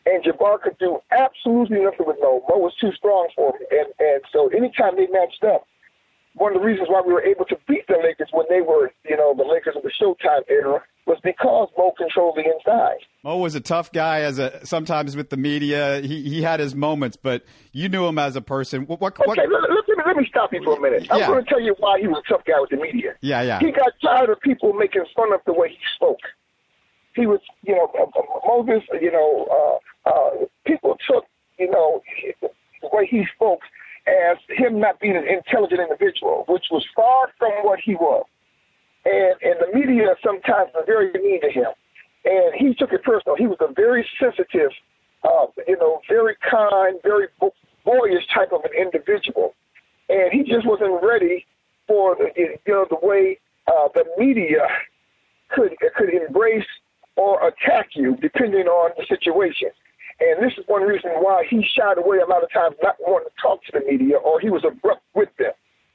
[0.07, 2.43] And Jabbar could do absolutely nothing with Mo.
[2.49, 3.67] Mo was too strong for him.
[3.71, 5.67] And, and so anytime they matched up,
[6.35, 8.93] one of the reasons why we were able to beat the Lakers when they were,
[9.09, 12.99] you know, the Lakers of the Showtime era was because Mo controlled the inside.
[13.25, 16.01] Mo was a tough guy as a sometimes with the media.
[16.01, 18.83] He he had his moments, but you knew him as a person.
[18.87, 21.09] What, what, okay, let, let, me, let me stop you for a minute.
[21.11, 21.27] I'm yeah.
[21.27, 23.15] going to tell you why he was a tough guy with the media.
[23.21, 23.59] Yeah, yeah.
[23.59, 26.21] He got tired of people making fun of the way he spoke.
[27.17, 30.31] He was, you know, uh, uh, Moses, you know, uh, uh,
[30.65, 31.25] people took,
[31.59, 32.03] you know,
[32.41, 33.61] the way he spoke
[34.31, 38.27] as him not being an intelligent individual, which was far from what he was
[39.05, 41.73] and and the media sometimes are very mean to him,
[42.25, 43.37] and he took it personal.
[43.37, 44.71] He was a very sensitive,
[45.25, 47.29] uh, you know, very kind, very
[47.85, 49.55] boyish type of an individual,
[50.09, 51.47] and he just wasn't ready
[51.87, 54.67] for the you know the way uh, the media
[55.49, 56.67] could could embrace
[57.17, 59.71] or attack you depending on the situation.
[60.21, 63.29] And this is one reason why he shied away a lot of times, not wanting
[63.29, 65.53] to talk to the media, or he was abrupt with them.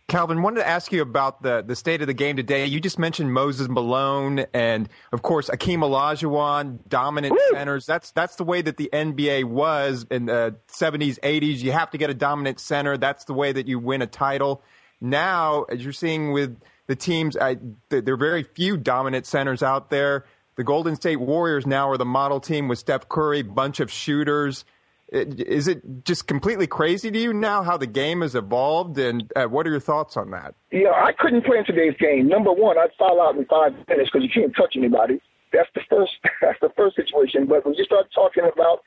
[0.08, 2.66] Calvin, wanted to ask you about the, the state of the game today.
[2.66, 7.58] You just mentioned Moses Malone and, of course, Akeem Olajuwon, dominant Woo!
[7.58, 7.88] centers.
[7.88, 11.58] That's that's the way that the NBA was in the 70s, 80s.
[11.64, 12.98] You have to get a dominant center.
[12.98, 14.62] That's the way that you win a title.
[15.02, 17.58] Now, as you're seeing with the teams, I,
[17.90, 20.26] there are very few dominant centers out there.
[20.56, 24.64] The Golden State Warriors now are the model team with Steph Curry, bunch of shooters.
[25.12, 28.98] Is it just completely crazy to you now how the game has evolved?
[28.98, 30.56] And uh, what are your thoughts on that?
[30.72, 32.28] Yeah, I couldn't play in today's game.
[32.28, 35.22] Number one, I'd foul out in five minutes because you can't touch anybody.
[35.52, 36.14] That's the first.
[36.42, 37.46] That's the first situation.
[37.48, 38.84] But when you start talking about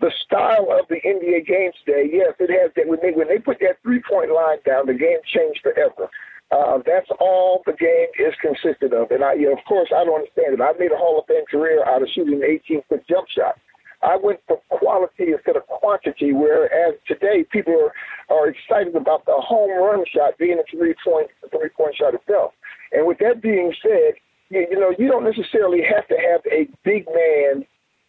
[0.00, 2.88] the style of the NBA game today, yes, it has that.
[2.88, 6.10] When they when they put that three point line down, the game changed forever.
[6.52, 9.10] Uh, that's all the game is consisted of.
[9.10, 10.60] And I, you know, of course, I don't understand it.
[10.60, 13.56] I made a Hall of Fame career out of shooting an 18 foot jump shot.
[14.02, 19.34] I went for quality instead of quantity, whereas today people are, are excited about the
[19.38, 22.52] home run shot being a three point three point shot itself.
[22.92, 24.14] And with that being said,
[24.50, 27.64] you, you know, you don't necessarily have to have a big man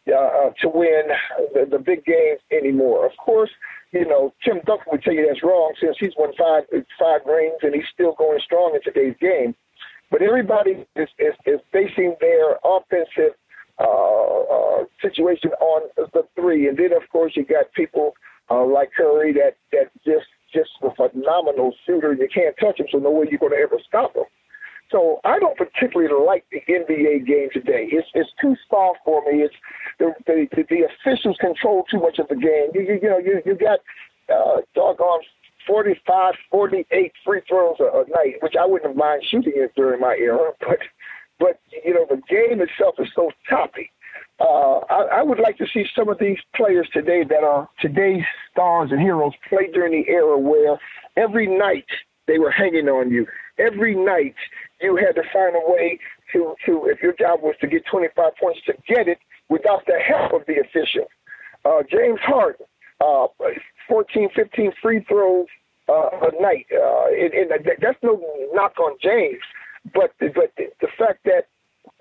[0.10, 1.04] uh, uh, to win
[1.54, 3.06] the, the big games anymore.
[3.06, 3.52] Of course,
[3.94, 6.64] you know, Tim Duncan would tell you that's wrong since he's won five
[7.00, 9.56] five rings and he's still going strong in today's game.
[10.10, 13.34] But everybody is, is, is basing their offensive
[13.80, 18.14] uh, uh, situation on the three, and then of course you got people
[18.50, 22.14] uh, like Curry that that just just a phenomenal shooter.
[22.14, 24.26] You can't touch him, so no way you're going to ever stop him.
[24.94, 27.90] So I don't particularly like the NBA game today.
[27.92, 29.42] It's it's too small for me.
[29.42, 29.56] It's
[29.98, 32.70] the the, the officials control too much of the game.
[32.76, 33.80] You you, you know you you got
[34.30, 35.22] uh, doggone
[35.66, 40.16] 45, 48 free throws a, a night, which I wouldn't mind shooting it during my
[40.20, 40.78] era, but
[41.40, 43.90] but you know the game itself is so choppy.
[44.40, 48.24] Uh, I, I would like to see some of these players today that are today's
[48.52, 50.78] stars and heroes play during the era where
[51.18, 51.86] every night
[52.28, 53.26] they were hanging on you.
[53.60, 54.36] Every night
[54.84, 56.00] you had to find a way
[56.34, 59.20] to, to if your job was to get 25 points, to get it
[59.50, 61.08] without the help of the official.
[61.66, 62.66] Uh, James Harden,
[63.02, 63.28] uh,
[63.88, 65.48] 14, 15 free throws
[65.90, 66.66] uh, a night.
[66.72, 68.22] Uh, and, and that's no
[68.54, 69.42] knock on James,
[69.94, 71.48] but but the, the fact that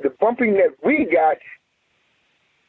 [0.02, 1.36] the bumping that we got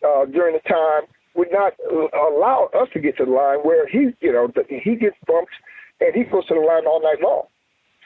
[0.08, 1.04] uh, during the time
[1.36, 1.74] would not
[2.14, 5.54] allow us to get to the line where he, you know, he gets bumped
[6.00, 7.44] and he goes to the line all night long.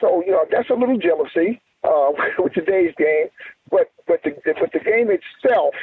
[0.00, 3.28] So you know that's a little jealousy uh, with today's game,
[3.70, 5.74] but but the but the game itself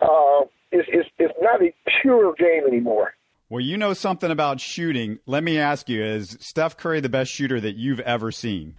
[0.00, 3.14] uh, is is is not a pure game anymore.
[3.50, 5.18] Well, you know something about shooting.
[5.26, 8.74] Let me ask you: Is Steph Curry the best shooter that you've ever seen?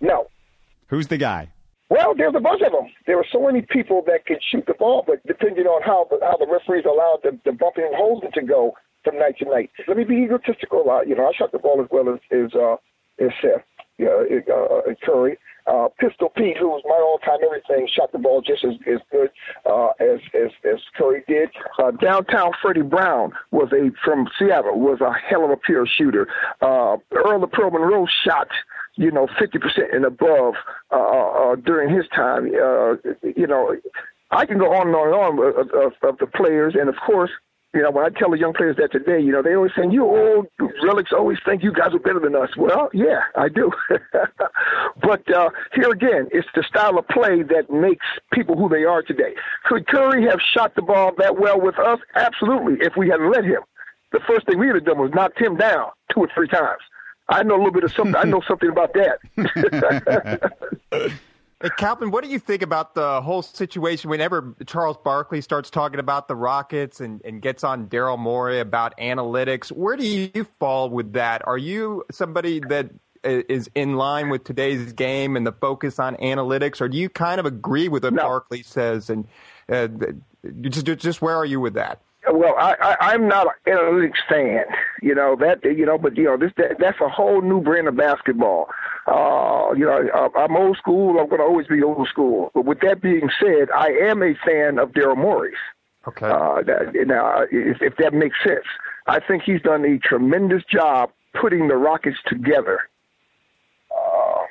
[0.00, 0.28] No.
[0.88, 1.52] Who's the guy?
[1.88, 2.90] Well, there's a bunch of them.
[3.06, 6.18] There are so many people that can shoot the ball, but depending on how the,
[6.20, 9.70] how the referees allow the, the bumping and holding to go from night to night.
[9.86, 10.90] Let me be egotistical.
[10.90, 12.76] Uh, you know, I shot the ball as well as as, uh,
[13.24, 13.62] as Seth
[14.00, 15.38] uh, uh, Curry.
[15.66, 19.30] Uh, Pistol Pete, who was my all-time everything, shot the ball just as, as good
[19.68, 21.48] uh, as, as as Curry did.
[21.80, 26.28] Uh, downtown Freddie Brown was a from Seattle was a hell of a pure shooter.
[26.62, 28.46] Uh, Earl of Pearl Monroe shot
[28.96, 30.54] you know, 50% and above
[30.90, 32.46] uh, uh, uh, during his time.
[32.46, 32.94] Uh,
[33.36, 33.76] you know,
[34.30, 36.96] I can go on and on and on of, of, of the players, and of
[37.04, 37.30] course,
[37.74, 39.90] you know, when I tell the young players that today, you know, they always saying,
[39.90, 40.46] you old
[40.82, 42.48] relics always think you guys are better than us.
[42.56, 43.70] Well, yeah, I do.
[45.02, 49.02] but uh, here again, it's the style of play that makes people who they are
[49.02, 49.34] today.
[49.64, 51.98] Could Curry have shot the ball that well with us?
[52.14, 53.60] Absolutely, if we hadn't let him.
[54.12, 56.80] The first thing we would have done was knocked him down two or three times.
[57.28, 58.16] I know a little bit of something.
[58.16, 60.52] I know something about that.
[61.66, 65.98] Hey, Calvin, what do you think about the whole situation whenever Charles Barkley starts talking
[65.98, 69.72] about the Rockets and, and gets on Daryl Morey about analytics?
[69.72, 71.42] Where do you fall with that?
[71.44, 72.90] Are you somebody that
[73.24, 77.40] is in line with today's game and the focus on analytics, or do you kind
[77.40, 78.22] of agree with what no.
[78.22, 79.10] Barkley says?
[79.10, 79.26] And
[79.68, 79.88] uh,
[80.60, 82.00] just, just where are you with that?
[82.32, 84.64] Well, I, I I'm not an analytics fan,
[85.02, 87.88] you know that you know, but you know this that, that's a whole new brand
[87.88, 88.68] of basketball.
[89.06, 91.18] Uh, you know, I, I'm old school.
[91.20, 92.50] I'm going to always be old school.
[92.54, 95.54] But with that being said, I am a fan of Daryl Morey's.
[96.08, 96.26] Okay.
[96.26, 98.64] Uh, that, now, if, if that makes sense,
[99.06, 101.10] I think he's done a tremendous job
[101.40, 102.80] putting the Rockets together.
[103.92, 104.42] Uh,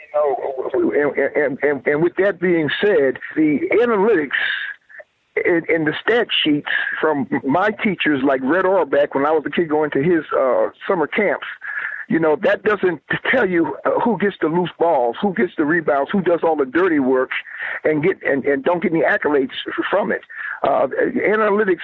[0.00, 4.36] you know, and, and, and, and with that being said, the analytics
[5.44, 6.68] in, in the stat sheets
[7.00, 10.70] from my teachers, like Red Auerbach, when I was a kid going to his uh,
[10.86, 11.46] summer camps,
[12.08, 15.66] you know, that doesn't tell you uh, who gets the loose balls, who gets the
[15.66, 17.30] rebounds, who does all the dirty work,
[17.84, 19.52] and get and, and don't get any accolades
[19.90, 20.22] from it.
[20.62, 21.80] Uh, analytics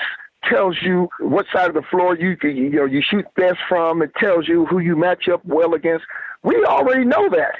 [0.49, 4.01] tells you what side of the floor you you know you shoot best from.
[4.01, 6.07] It tells you who you match up well against.
[6.43, 7.57] We already know that.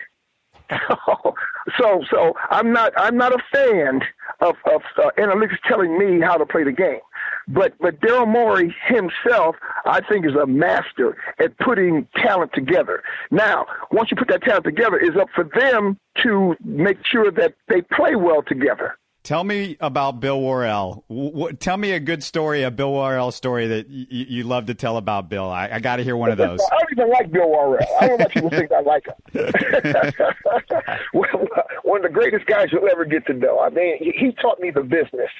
[1.79, 4.01] so so I'm not I'm not a fan
[4.41, 7.01] of of uh, analytics telling me how to play the game.
[7.49, 13.03] But but Daryl Morey himself, I think, is a master at putting talent together.
[13.31, 17.55] Now, once you put that talent together, it's up for them to make sure that
[17.69, 18.97] they play well together.
[19.25, 21.03] Tell me about Bill Worrell.
[21.09, 24.75] W- tell me a good story, a Bill Worrell story that y- you love to
[24.75, 25.49] tell about Bill.
[25.49, 26.61] I, I got to hear one of those.
[26.73, 27.87] I don't even like Bill Worrell.
[28.03, 29.15] I don't know people think I like him.
[31.15, 31.49] well,
[31.85, 33.61] one of the greatest guys you'll ever get to know.
[33.61, 35.31] I mean, he, he taught me the business.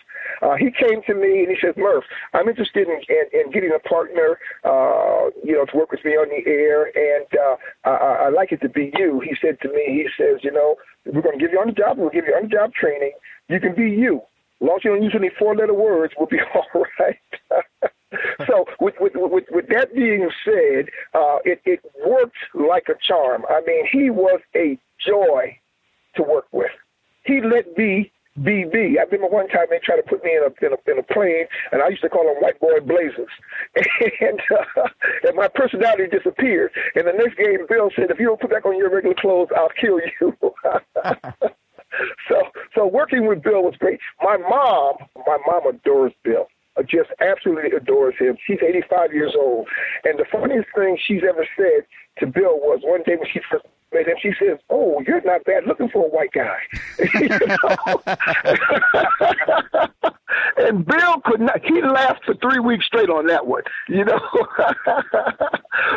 [0.41, 3.71] Uh, he came to me and he said, Murph, I'm interested in, in, in getting
[3.71, 8.25] a partner, uh, you know, to work with me on the air, and uh, I,
[8.25, 9.21] I like it to be you.
[9.21, 11.75] He said to me, he says, you know, we're going to give you on the
[11.75, 13.13] job, we'll give you on the job training
[13.49, 14.23] you can be you.
[14.61, 17.19] As long as you don't use any four letter words, we'll be all right.
[18.47, 23.45] so with, with, with, with that being said, uh, it, it worked like a charm.
[23.49, 25.59] I mean, he was a joy
[26.17, 26.71] to work with.
[27.25, 28.99] He let me be me.
[28.99, 31.03] I remember one time they tried to put me in a in a, in a
[31.03, 33.31] plane, and I used to call them white boy blazers,
[34.21, 34.89] and uh,
[35.23, 36.73] and my personality disappeared.
[36.97, 39.51] And the next game, Bill said, "If you don't put back on your regular clothes,
[39.57, 40.37] I'll kill you."
[42.29, 42.43] so
[42.75, 43.99] so working with Bill was great.
[44.23, 46.47] My mom, my mom adores Bill.
[46.77, 48.37] Uh, just absolutely adores him.
[48.45, 49.69] She's 85 years old,
[50.03, 51.87] and the funniest thing she's ever said
[52.19, 55.45] to Bill was one day when she first met him, she says, "Oh, you're not
[55.45, 56.59] bad looking for a white guy."
[60.57, 61.65] and Bill could not.
[61.65, 64.19] He laughed for three weeks straight on that one, you know.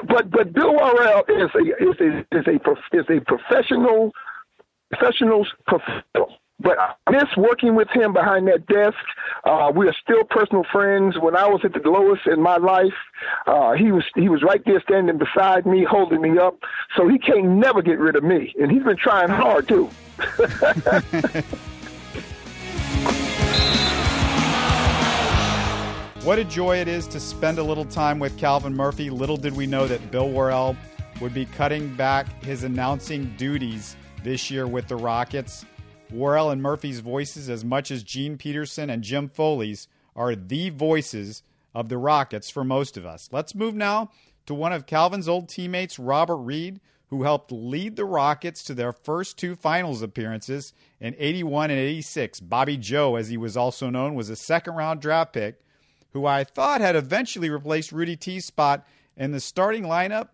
[0.07, 2.59] but but Bill Worrell is a is a is a
[2.95, 4.13] is a professional
[4.91, 6.37] professional's professional.
[6.59, 8.97] But I miss working with him behind that desk.
[9.43, 11.15] Uh, we are still personal friends.
[11.19, 12.95] When I was at the lowest in my life,
[13.45, 16.57] uh, he was he was right there standing beside me, holding me up.
[16.95, 19.89] So he can't never get rid of me, and he's been trying hard too.
[26.27, 29.09] What a joy it is to spend a little time with Calvin Murphy.
[29.09, 30.75] Little did we know that Bill Worrell
[31.21, 33.95] would be cutting back his announcing duties
[34.27, 35.65] this year with the Rockets.
[36.11, 41.43] Worrell and Murphy's voices, as much as Gene Peterson and Jim Foley's, are the voices
[41.73, 43.29] of the Rockets for most of us.
[43.31, 44.11] Let's move now
[44.45, 48.91] to one of Calvin's old teammates, Robert Reid, who helped lead the Rockets to their
[48.91, 52.41] first two finals appearances in 81 and 86.
[52.41, 55.61] Bobby Joe, as he was also known, was a second round draft pick
[56.11, 60.29] who I thought had eventually replaced Rudy T's spot in the starting lineup,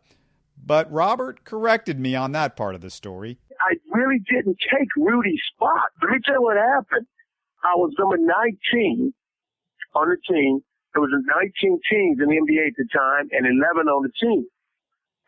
[0.66, 3.38] but Robert corrected me on that part of the story.
[3.60, 5.92] I really didn't take Rudy's spot.
[6.02, 7.08] Let me tell you what happened.
[7.64, 9.14] I was number 19
[9.96, 10.60] on the team.
[10.94, 11.12] There was
[11.62, 14.46] 19 teams in the NBA at the time and 11 on the team.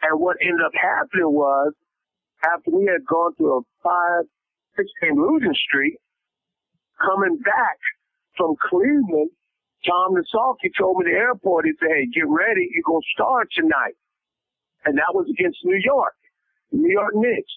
[0.02, 1.74] And what ended up happening was
[2.44, 4.26] after we had gone through a five,
[4.76, 5.98] six game losing streak,
[7.02, 7.80] coming back
[8.38, 9.32] from Cleveland,
[9.86, 12.68] Tom Nissalke told me at the airport, he said, hey, get ready.
[12.74, 13.96] You're going to start tonight.
[14.86, 16.16] And that was against New York,
[16.72, 17.52] New York Knicks.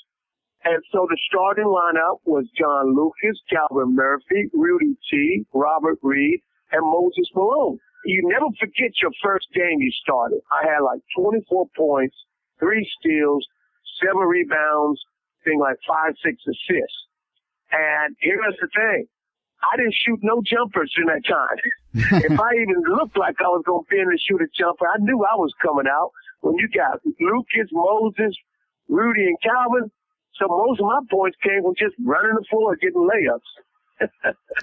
[0.64, 6.40] And so the starting lineup was John Lucas, Calvin Murphy, Rudy T, Robert Reid,
[6.72, 7.78] and Moses Malone.
[8.04, 10.40] You never forget your first game you started.
[10.50, 12.16] I had like 24 points,
[12.58, 13.46] three steals,
[14.02, 15.00] seven rebounds,
[15.44, 17.00] thing like five, six assists.
[17.70, 19.06] And here's the thing.
[19.62, 21.58] I didn't shoot no jumpers in that time.
[22.22, 24.86] if I even looked like I was going to be in to shoot a jumper,
[24.86, 26.12] I knew I was coming out.
[26.40, 28.36] When you got Lucas, Moses,
[28.88, 29.90] Rudy, and Calvin,
[30.34, 33.40] so most of my points came from just running the floor, getting layups.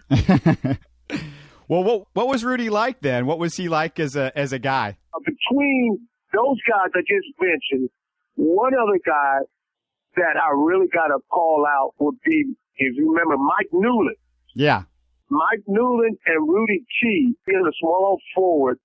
[1.68, 3.26] well, what what was Rudy like then?
[3.26, 4.98] What was he like as a as a guy?
[5.14, 7.90] Uh, between those guys I just mentioned,
[8.36, 9.40] one other guy
[10.16, 14.16] that I really got to call out would be, if you remember, Mike Newlin.
[14.54, 14.84] Yeah.
[15.30, 18.80] Mike Newlin and Rudy T, being a small forward,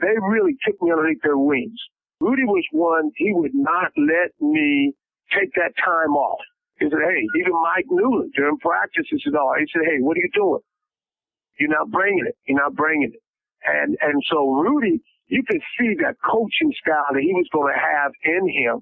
[0.00, 1.78] they really took me underneath their wings.
[2.24, 4.94] Rudy was one, he would not let me
[5.36, 6.40] take that time off.
[6.80, 10.24] He said, hey, even Mike Newlin during practices and all, he said, hey, what are
[10.24, 10.64] you doing?
[11.60, 12.36] You're not bringing it.
[12.48, 13.20] You're not bringing it.
[13.64, 17.78] And, and so Rudy, you could see that coaching style that he was going to
[17.78, 18.80] have in him.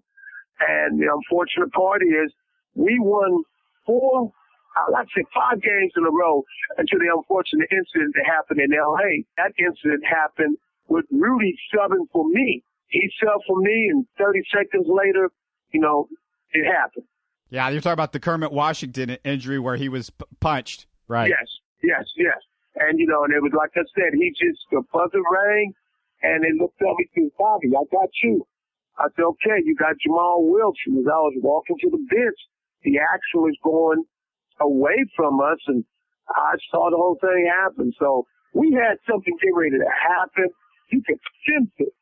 [0.63, 2.33] And the unfortunate part is
[2.75, 3.43] we won
[3.85, 4.31] four
[4.77, 6.45] I like to say five games in a row
[6.79, 9.29] until the unfortunate incident that happened in LA.
[9.37, 10.57] That incident happened
[10.89, 12.65] with Rudy subbing for me.
[12.93, 15.31] He fell for me, and 30 seconds later,
[15.73, 16.09] you know,
[16.53, 17.07] it happened.
[17.49, 21.29] Yeah, you're talking about the Kermit Washington injury where he was p- punched, right?
[21.29, 21.49] Yes,
[21.83, 22.37] yes, yes.
[22.77, 25.73] And, you know, and it was like I said, he just, the buzzer rang,
[26.23, 28.47] and they looked at me said, Bobby, I got you.
[28.99, 31.01] I said, okay, you got Jamal Wilson.
[31.01, 32.41] As I was walking to the bench,
[32.85, 34.05] the axle was going
[34.61, 35.85] away from us, and
[36.29, 37.93] I saw the whole thing happen.
[37.99, 40.53] So we had something getting ready to happen.
[40.91, 41.93] You could sense it.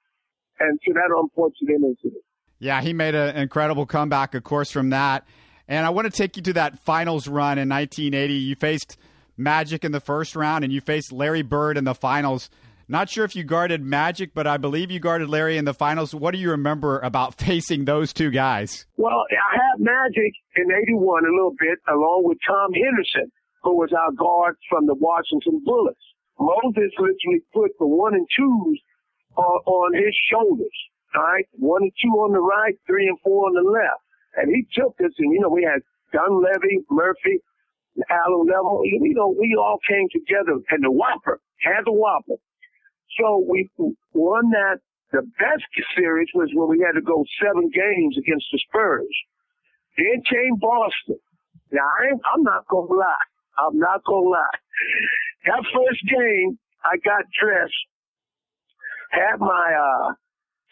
[0.60, 2.22] And to that unfortunate incident.
[2.58, 5.26] Yeah, he made an incredible comeback, of course, from that.
[5.66, 8.34] And I want to take you to that finals run in 1980.
[8.34, 8.98] You faced
[9.36, 12.50] Magic in the first round, and you faced Larry Bird in the finals.
[12.88, 16.12] Not sure if you guarded Magic, but I believe you guarded Larry in the finals.
[16.12, 18.84] What do you remember about facing those two guys?
[18.96, 23.30] Well, I had Magic in 81 a little bit, along with Tom Henderson,
[23.62, 26.00] who was our guard from the Washington Bullets.
[26.38, 28.80] Moses literally put the one and twos
[29.36, 30.78] on, on his shoulders.
[31.14, 34.02] All right, one and two on the right, three and four on the left,
[34.36, 35.12] and he took us.
[35.18, 37.42] And you know, we had Dunleavy, Murphy,
[38.10, 38.82] Allen Leavell.
[38.84, 42.38] You know, we all came together, and the Whopper had the Whopper.
[43.18, 43.68] So we
[44.14, 44.78] won that.
[45.12, 45.66] The best
[45.98, 49.10] series was when we had to go seven games against the Spurs.
[49.96, 51.18] Then came Boston.
[51.72, 53.26] Now I I'm not gonna lie.
[53.58, 54.58] I'm not gonna lie.
[55.46, 57.74] That first game, I got dressed,
[59.10, 60.14] had my uh,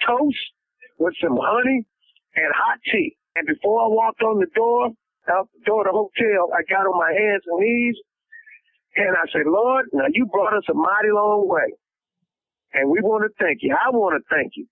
[0.07, 0.39] toast
[0.99, 1.87] with some honey
[2.37, 3.17] and hot tea.
[3.37, 4.91] And before I walked on the door,
[5.31, 7.97] out the door of the hotel, I got on my hands and knees
[8.97, 11.73] and I said, Lord, now you brought us a mighty long way.
[12.75, 13.75] And we want to thank you.
[13.75, 14.67] I want to thank you.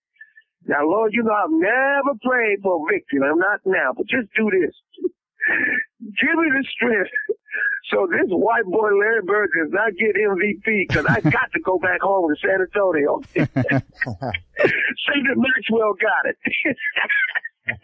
[0.67, 3.21] Now, Lord, you know I've never prayed for victory.
[3.25, 4.75] I'm not now, but just do this.
[6.21, 7.11] Give me the strength
[7.91, 11.79] so this white boy Larry Bird does not get MVP because I got to go
[11.79, 13.23] back home to San Antonio.
[13.35, 16.37] Cedric Maxwell got it.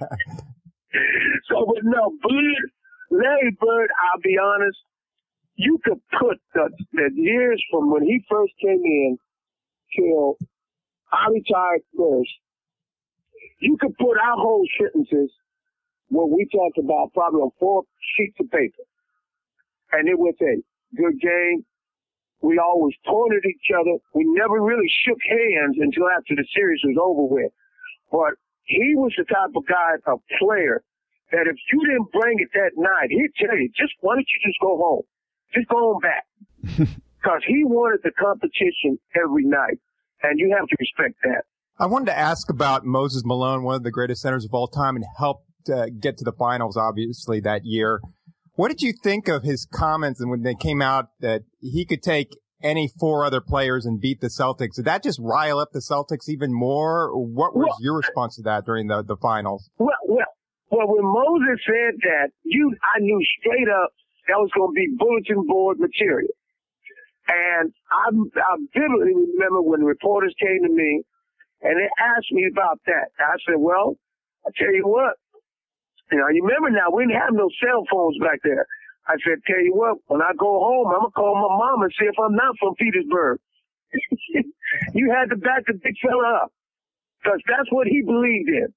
[1.48, 2.70] so, but no, Bird,
[3.12, 4.78] Larry Bird, I'll be honest,
[5.54, 9.18] you could put the, the years from when he first came in
[9.96, 10.36] till
[11.12, 12.32] I retired first.
[13.60, 15.30] You could put our whole sentences,
[16.08, 17.84] what we talked about, probably on four
[18.16, 18.82] sheets of paper.
[19.92, 20.56] And it was a
[20.96, 21.64] good game.
[22.40, 23.98] We always pointed at each other.
[24.14, 27.52] We never really shook hands until after the series was over with.
[28.10, 28.34] But
[28.64, 30.82] he was the type of guy, a player,
[31.30, 34.48] that if you didn't bring it that night, he'd tell you, just why don't you
[34.48, 35.02] just go home?
[35.54, 36.26] Just go on back.
[37.22, 39.78] Because he wanted the competition every night.
[40.24, 41.44] And you have to respect that.
[41.78, 44.96] I wanted to ask about Moses Malone, one of the greatest centers of all time,
[44.96, 48.00] and helped uh, get to the finals, obviously, that year.
[48.54, 52.02] What did you think of his comments and when they came out that he could
[52.02, 52.28] take
[52.62, 54.76] any four other players and beat the Celtics?
[54.76, 57.10] Did that just rile up the Celtics even more?
[57.16, 59.70] What was Well- your response to that during the, the finals?
[59.78, 60.26] Well, well,
[60.70, 63.90] well, when Moses said that, you, I knew straight up
[64.28, 66.30] that was going to be bulletin board material.
[67.28, 71.02] And I, I vividly remember when reporters came to me
[71.62, 73.12] and they asked me about that.
[73.18, 73.96] I said, well,
[74.46, 75.14] I tell you what,
[76.12, 78.66] you know, you remember now, we didn't have no cell phones back there.
[79.08, 81.82] I said, tell you what, when I go home, I'm going to call my mom
[81.82, 83.40] and see if I'm not from Petersburg.
[84.94, 86.52] you had to back the big fella up
[87.22, 88.68] because that's what he believed in.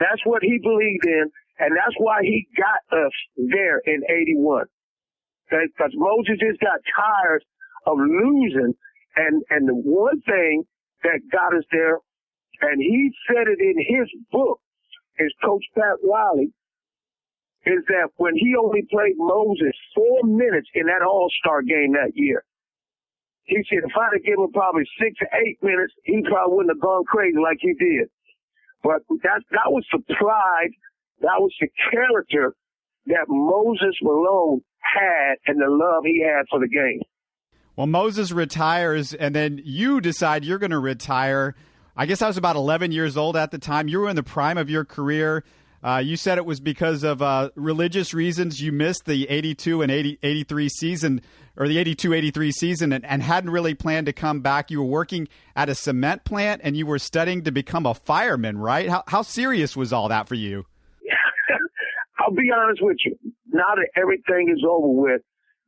[0.00, 4.66] That's what he believed in, and that's why he got us there in 81.
[5.50, 7.44] Because Moses just got tired
[7.86, 8.74] of losing,
[9.16, 10.64] and, and the one thing
[11.04, 11.98] that got us there,
[12.62, 14.60] and he said it in his book,
[15.18, 16.52] is Coach Pat Riley,
[17.66, 22.44] is that when he only played Moses four minutes in that All-Star game that year,
[23.44, 26.76] he said if I'd have given him probably six or eight minutes, he probably wouldn't
[26.76, 28.08] have gone crazy like he did.
[28.82, 30.70] But that that was the pride,
[31.20, 32.54] that was the character
[33.06, 37.00] that Moses Malone had and the love he had for the game.
[37.74, 41.54] Well, Moses retires, and then you decide you're going to retire.
[42.00, 43.88] I guess I was about 11 years old at the time.
[43.88, 45.42] You were in the prime of your career.
[45.82, 49.90] Uh, you said it was because of uh, religious reasons you missed the 82 and
[49.90, 51.20] 80, 83 season,
[51.56, 54.70] or the 82 83 season, and, and hadn't really planned to come back.
[54.70, 55.26] You were working
[55.56, 58.88] at a cement plant and you were studying to become a fireman, right?
[58.88, 60.66] How, how serious was all that for you?
[62.20, 63.18] I'll be honest with you.
[63.50, 65.22] Now that everything is over with,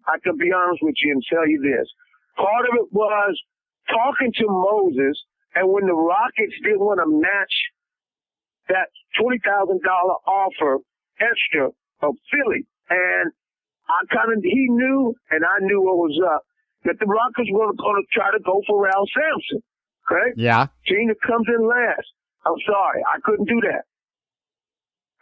[0.07, 1.89] I can be honest with you and tell you this.
[2.37, 3.37] Part of it was
[3.89, 5.21] talking to Moses,
[5.55, 7.55] and when the Rockets didn't want to match
[8.69, 8.89] that
[9.19, 10.79] twenty thousand dollar offer
[11.21, 11.69] extra
[12.03, 13.33] of Philly, and
[13.89, 16.43] I kind of he knew, and I knew what was up
[16.85, 19.61] that the Rockets were going to try to go for Ralph Sampson.
[20.11, 20.67] Okay, Yeah.
[20.87, 22.07] team that comes in last.
[22.47, 23.85] I'm sorry, I couldn't do that.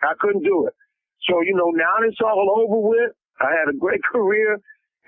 [0.02, 0.74] I couldn't do it.
[1.28, 3.10] So, you know, now it's all over with.
[3.40, 4.58] I had a great career.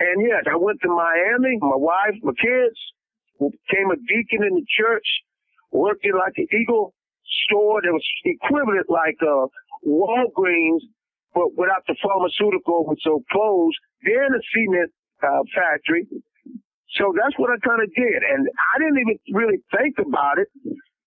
[0.00, 2.76] And yes, I went to Miami, my wife, my kids,
[3.49, 5.07] became a deacon in the church,
[5.72, 6.93] worked in like an Eagle
[7.49, 9.49] store that was equivalent like uh
[9.86, 10.84] Walgreens,
[11.32, 13.78] but without the pharmaceutical, was so closed.
[14.05, 16.05] Then a cement uh, factory.
[16.99, 18.20] So that's what I kind of did.
[18.20, 20.49] And I didn't even really think about it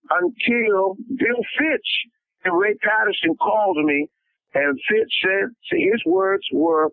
[0.10, 1.92] until Bill Fitch
[2.46, 4.08] and Ray Patterson called me
[4.54, 6.90] and Fitch said, see, his words were,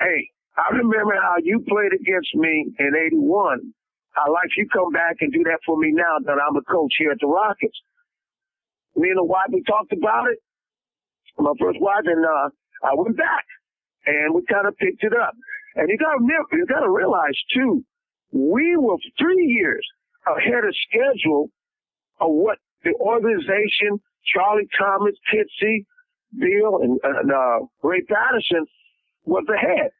[0.00, 3.72] hey, I remember how you played against me in 81.
[4.16, 6.94] I'd like you come back and do that for me now that I'm a coach
[6.98, 7.78] here at the Rockets.
[8.96, 10.38] Me and the wife, we talked about it.
[11.38, 12.48] My first wife and, uh,
[12.82, 13.44] I went back
[14.06, 15.34] and we kind of picked it up.
[15.74, 17.84] And you gotta remember, you gotta realize too,
[18.32, 19.86] we were three years
[20.26, 21.50] ahead of schedule
[22.20, 25.84] of what the organization, Charlie Thomas, Pitsy,
[26.38, 28.66] Bill, and, and uh, Ray Patterson
[29.24, 29.90] was ahead.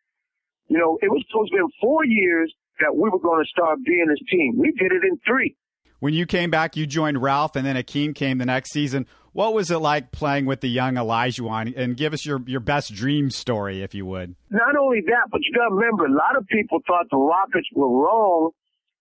[0.69, 3.79] You know, it was supposed to be four years that we were going to start
[3.85, 4.55] being this team.
[4.57, 5.57] We did it in three.
[6.01, 9.07] When you came back, you joined Ralph, and then Akeem came the next season.
[9.33, 11.47] What was it like playing with the young Elijah?
[11.47, 14.37] And give us your, your best dream story, if you would.
[14.51, 17.69] Not only that, but you got to remember, a lot of people thought the Rockets
[17.75, 18.51] were wrong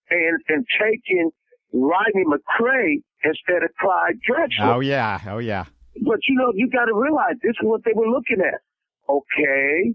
[0.09, 1.31] and, and taking
[1.73, 4.75] Rodney McCray instead of Clyde Drexler.
[4.75, 5.19] Oh, yeah.
[5.27, 5.65] Oh, yeah.
[6.01, 8.59] But you know, you got to realize this is what they were looking at.
[9.07, 9.93] Okay,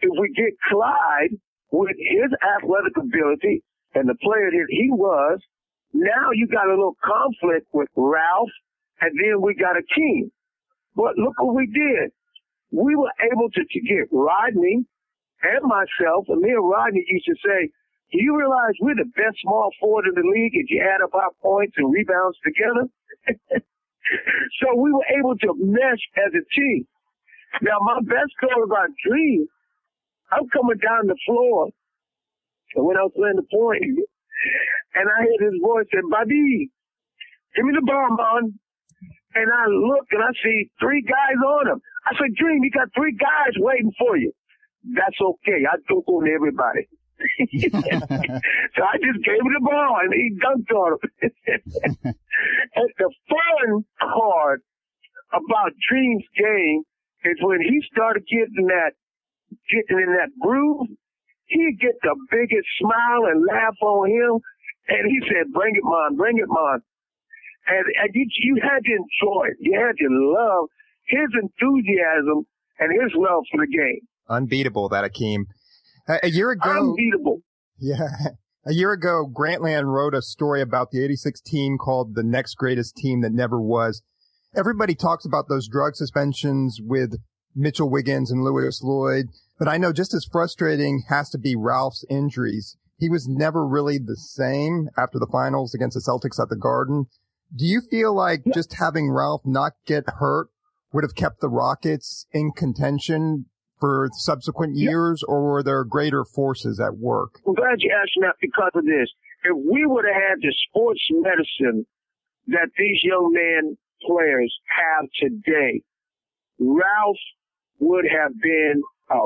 [0.00, 1.38] if we get Clyde
[1.74, 3.62] with his athletic ability
[3.94, 5.40] and the player that he was,
[5.92, 8.54] now you got a little conflict with Ralph,
[9.00, 10.30] and then we got a team.
[10.94, 12.10] But look what we did.
[12.70, 14.86] We were able to, to get Rodney
[15.42, 17.70] and myself, and me and Rodney used to say,
[18.12, 21.14] Do you realize we're the best small forward in the league if you add up
[21.14, 22.86] our points and rebounds together?
[24.62, 26.86] so we were able to mesh as a team.
[27.62, 29.46] Now, my best goal about Dream,
[30.34, 31.70] I'm coming down the floor,
[32.74, 33.84] and when I was playing the point,
[34.94, 36.70] and I heard his voice say, Buddy,
[37.54, 38.58] give me the ball, man.
[39.34, 41.80] And I look and I see three guys on him.
[42.06, 44.32] I said, Dream, you got three guys waiting for you.
[44.94, 45.66] That's okay.
[45.66, 46.86] I dunk on everybody.
[47.70, 51.34] so I just gave him the ball and he dunked on him.
[52.74, 54.62] and the fun part
[55.32, 56.82] about Dream's game
[57.24, 58.92] is when he started getting that,
[59.70, 60.88] getting in that groove,
[61.46, 64.40] he'd get the biggest smile and laugh on him.
[64.88, 66.80] And he said, bring it, man, bring it, man.
[67.66, 69.56] And, and you, you had to enjoy it.
[69.60, 70.68] You had to love
[71.06, 72.46] his enthusiasm
[72.78, 74.00] and his love for the game.
[74.28, 75.44] Unbeatable, that Akeem.
[76.08, 76.70] A, a year ago.
[76.70, 77.40] Unbeatable.
[77.78, 78.08] Yeah.
[78.66, 82.96] A year ago, Grantland wrote a story about the 86 team called the next greatest
[82.96, 84.02] team that never was.
[84.56, 87.16] Everybody talks about those drug suspensions with
[87.54, 89.26] Mitchell Wiggins and Lewis Lloyd,
[89.58, 92.76] but I know just as frustrating has to be Ralph's injuries.
[92.98, 97.06] He was never really the same after the finals against the Celtics at the Garden.
[97.54, 100.48] Do you feel like just having Ralph not get hurt
[100.92, 103.46] would have kept the Rockets in contention
[103.80, 107.40] for subsequent years, or were there greater forces at work?
[107.46, 109.10] I'm glad you asked that because of this.
[109.44, 111.84] If we would have had the sports medicine
[112.46, 113.76] that these young men
[114.06, 115.82] players have today,
[116.58, 117.18] Ralph
[117.84, 119.20] would have been a,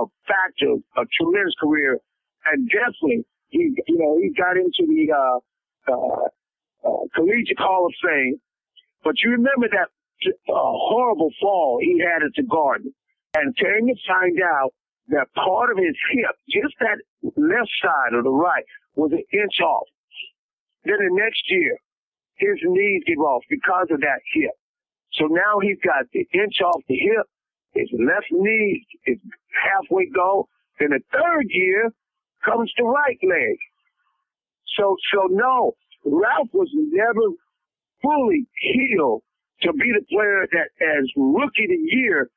[0.00, 1.98] a factor, a tremendous career,
[2.46, 5.38] and definitely he, you know, he got into the uh,
[5.92, 8.40] uh, uh, Collegiate Hall of Fame.
[9.04, 9.88] But you remember that
[10.48, 12.92] uh, horrible fall he had at the Garden,
[13.36, 14.72] and came to find out
[15.08, 16.98] that part of his hip, just that
[17.36, 18.64] left side or the right,
[18.96, 19.86] was an inch off.
[20.84, 21.76] Then the next year,
[22.36, 24.52] his knees give off because of that hip.
[25.12, 27.26] So now he's got the inch off the hip,
[27.74, 29.18] his left knee is
[29.52, 30.44] halfway gone.
[30.78, 31.90] Then the third year
[32.44, 33.56] comes the right leg.
[34.76, 35.72] So, so no,
[36.04, 37.34] Ralph was never
[38.02, 39.22] fully healed
[39.62, 42.30] to be the player that as rookie of the year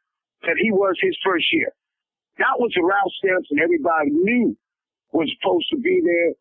[0.44, 1.72] that he was his first year.
[2.40, 4.58] That was the Ralph Sampson everybody knew
[5.14, 6.34] was supposed to be there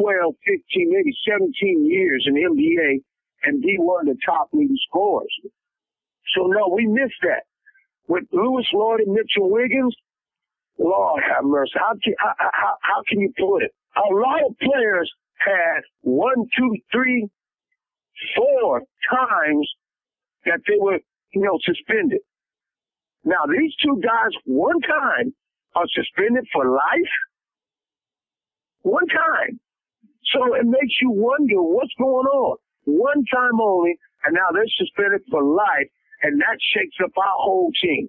[0.00, 3.04] 12, 15, maybe 17 years in the NBA
[3.44, 5.32] and be one of the top leading scorers.
[6.34, 7.47] So no, we missed that.
[8.08, 9.94] With Lewis Lloyd and Mitchell Wiggins,
[10.78, 11.72] Lord have mercy.
[11.74, 13.72] How can, how, how, how can you put it?
[13.96, 17.28] A lot of players had one, two, three,
[18.36, 19.68] four times
[20.46, 20.98] that they were,
[21.34, 22.20] you know, suspended.
[23.24, 25.34] Now these two guys, one time,
[25.74, 27.14] are suspended for life.
[28.82, 29.60] One time.
[30.32, 32.56] So it makes you wonder what's going on.
[32.84, 35.88] One time only, and now they're suspended for life,
[36.22, 38.08] and that shakes up our whole team.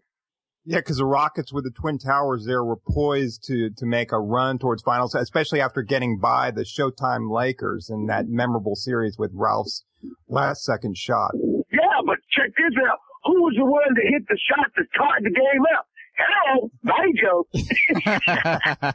[0.65, 4.19] Yeah, because the Rockets with the Twin Towers there were poised to to make a
[4.19, 9.31] run towards finals, especially after getting by the Showtime Lakers in that memorable series with
[9.33, 9.83] Ralph's
[10.27, 11.31] last second shot.
[11.71, 12.99] Yeah, but check this out.
[13.25, 15.87] Who was the one that hit the shot that tied the game up?
[16.19, 17.47] Hello, Banjo.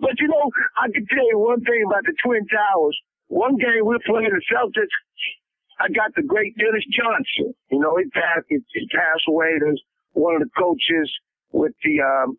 [0.00, 2.98] but you know, I can tell you one thing about the Twin Towers.
[3.28, 4.96] One game we are playing the Celtics,
[5.78, 7.54] I got the great Dennis Johnson.
[7.70, 9.54] You know, he passed, he, he passed away.
[9.60, 11.10] There's one of the coaches
[11.52, 12.38] with the, um,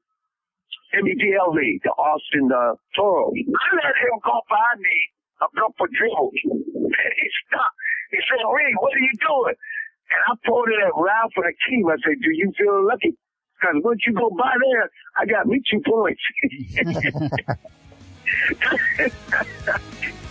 [0.92, 3.32] league, the Austin, uh, Toros.
[3.32, 4.98] I let him go by me
[5.40, 6.36] a couple of drills.
[6.44, 7.78] And he stopped.
[8.12, 9.56] He said, Ray, what are you doing?
[9.56, 11.88] And I pointed at Ralph and Akeem.
[11.88, 13.16] I said, do you feel lucky?
[13.56, 16.22] Because once you go by there, I got me two points.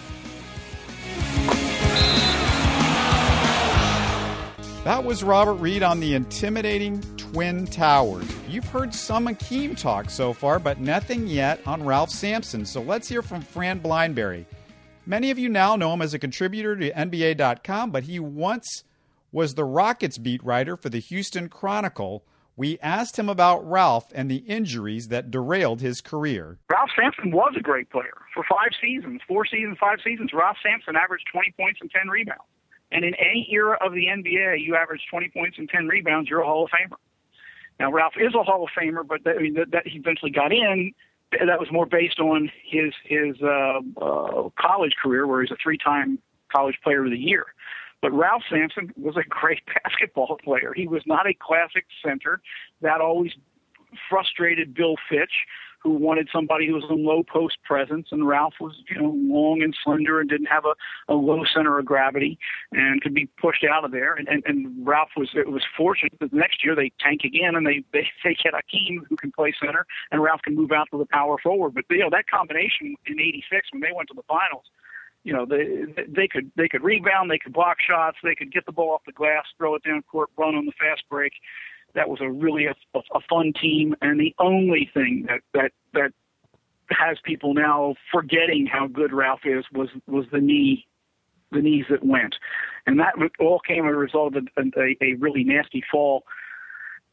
[4.89, 8.26] That was Robert Reid on the intimidating Twin Towers.
[8.49, 12.64] You've heard some Akeem talk so far, but nothing yet on Ralph Sampson.
[12.64, 14.47] So let's hear from Fran Blinebury.
[15.05, 18.84] Many of you now know him as a contributor to NBA.com, but he once
[19.30, 22.24] was the Rockets beat writer for the Houston Chronicle.
[22.57, 26.57] We asked him about Ralph and the injuries that derailed his career.
[26.72, 28.22] Ralph Sampson was a great player.
[28.32, 32.41] For five seasons, four seasons, five seasons, Ralph Sampson averaged 20 points and 10 rebounds.
[32.91, 36.41] And in any era of the NBA, you average 20 points and 10 rebounds, you're
[36.41, 36.97] a Hall of Famer.
[37.78, 40.30] Now, Ralph is a Hall of Famer, but that, I mean, that, that he eventually
[40.30, 40.93] got in.
[41.32, 46.18] That was more based on his his uh, uh, college career, where he's a three-time
[46.51, 47.47] college player of the year.
[48.01, 50.72] But Ralph Sampson was a great basketball player.
[50.74, 52.41] He was not a classic center.
[52.80, 53.32] That always
[54.09, 55.32] frustrated Bill Fitch,
[55.83, 59.62] who wanted somebody who was a low post presence, and Ralph was you know long
[59.62, 62.39] and slender and didn't have a, a low center of gravity
[62.72, 64.14] and could be pushed out of there.
[64.14, 67.55] And, and, and Ralph was it was fortunate that the next year they tank again
[67.55, 70.89] and they they, they get Akeem who can play center and Ralph can move out
[70.93, 71.74] to the power forward.
[71.74, 74.64] But you know that combination in '86 when they went to the finals
[75.24, 78.66] you know they they could they could rebound, they could block shots, they could get
[78.66, 81.33] the ball off the glass, throw it down court, run on the fast break.
[81.99, 86.12] That was a really a, a fun team, and the only thing that that that
[86.90, 90.86] has people now forgetting how good Ralph is was was the knee,
[91.51, 92.36] the knees that went,
[92.86, 96.22] and that all came as a result of a, a really nasty fall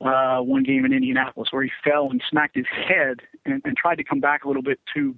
[0.01, 3.95] uh, one game in Indianapolis where he fell and smacked his head and, and tried
[3.95, 5.15] to come back a little bit too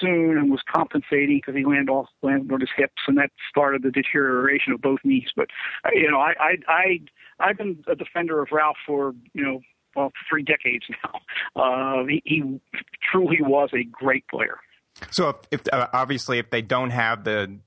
[0.00, 3.82] soon and was compensating because he landed off landed on his hips, and that started
[3.82, 5.28] the deterioration of both knees.
[5.34, 5.48] But
[5.84, 7.00] uh, you know, I I I
[7.40, 9.60] I've been a defender of Ralph for you know
[9.94, 11.62] well three decades now.
[11.62, 12.60] Uh, he, he
[13.10, 14.58] truly was a great player.
[15.10, 17.58] So if, if uh, obviously if they don't have the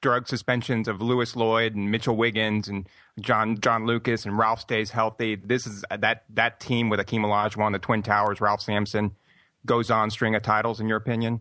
[0.00, 2.88] drug suspensions of Lewis Lloyd and Mitchell Wiggins and
[3.20, 7.72] John John Lucas and Ralph stays healthy, this is that that team with Akeem Olajuwon,
[7.72, 9.16] the Twin Towers, Ralph Sampson
[9.64, 11.40] goes on string of titles in your opinion.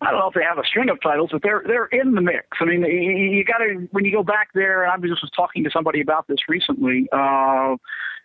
[0.00, 2.20] I don't know if they have a string of titles, but they're they're in the
[2.20, 2.46] mix.
[2.60, 4.84] I mean, you, got to when you go back there.
[4.84, 7.08] And I just was talking to somebody about this recently.
[7.12, 7.76] Uh,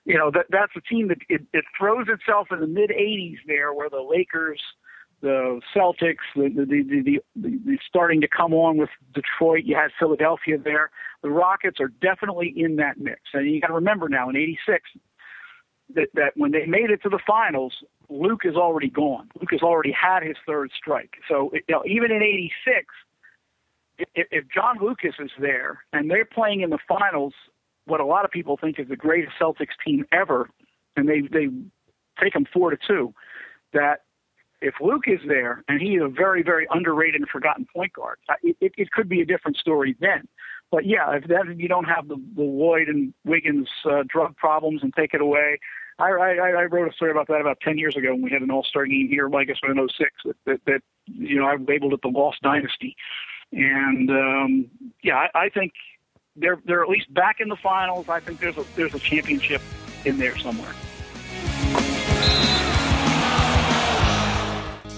[0.06, 3.38] you know that that's a team that it, it throws itself in the mid '80s
[3.48, 4.62] there, where the Lakers,
[5.22, 9.64] the Celtics, the the, the the the the starting to come on with Detroit.
[9.64, 10.92] You had Philadelphia there.
[11.22, 14.90] The Rockets are definitely in that mix, and you got to remember now in '86
[15.96, 17.74] that, that when they made it to the finals,
[18.12, 19.30] Luke is already gone.
[19.40, 21.16] Luke has already had his third strike.
[21.30, 22.86] So you know, even in '86,
[23.98, 27.34] if, if John Lucas is there and they're playing in the finals,
[27.86, 30.50] what a lot of people think is the greatest Celtics team ever,
[30.98, 31.48] and they they
[32.22, 33.14] take them four to two,
[33.74, 34.04] that
[34.62, 38.34] if Luke is there and he's a very very underrated and forgotten point guard, uh,
[38.44, 40.28] it, it, it could be a different story then.
[40.70, 44.82] But yeah, if that you don't have the, the Lloyd and Wiggins uh, drug problems
[44.84, 45.60] and take it away,
[46.02, 48.42] I, I, I wrote a story about that about 10 years ago when we had
[48.42, 51.58] an all-star game here, well, I guess in 06, that, that, that, you know, I
[51.58, 52.96] labeled it the lost dynasty.
[53.52, 54.72] And, um,
[55.04, 55.74] yeah, I, I think
[56.36, 58.10] they're, they're at least back in the finals.
[58.10, 59.62] I think there's a, there's a championship
[60.04, 60.74] in there somewhere.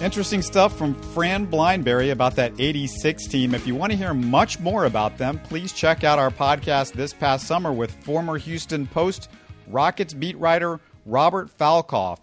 [0.02, 3.54] Interesting stuff from Fran Blinebury about that 86 team.
[3.54, 7.14] If you want to hear much more about them, please check out our podcast this
[7.14, 9.30] past summer with former Houston Post
[9.68, 12.20] Rockets beat writer Robert Falkoff.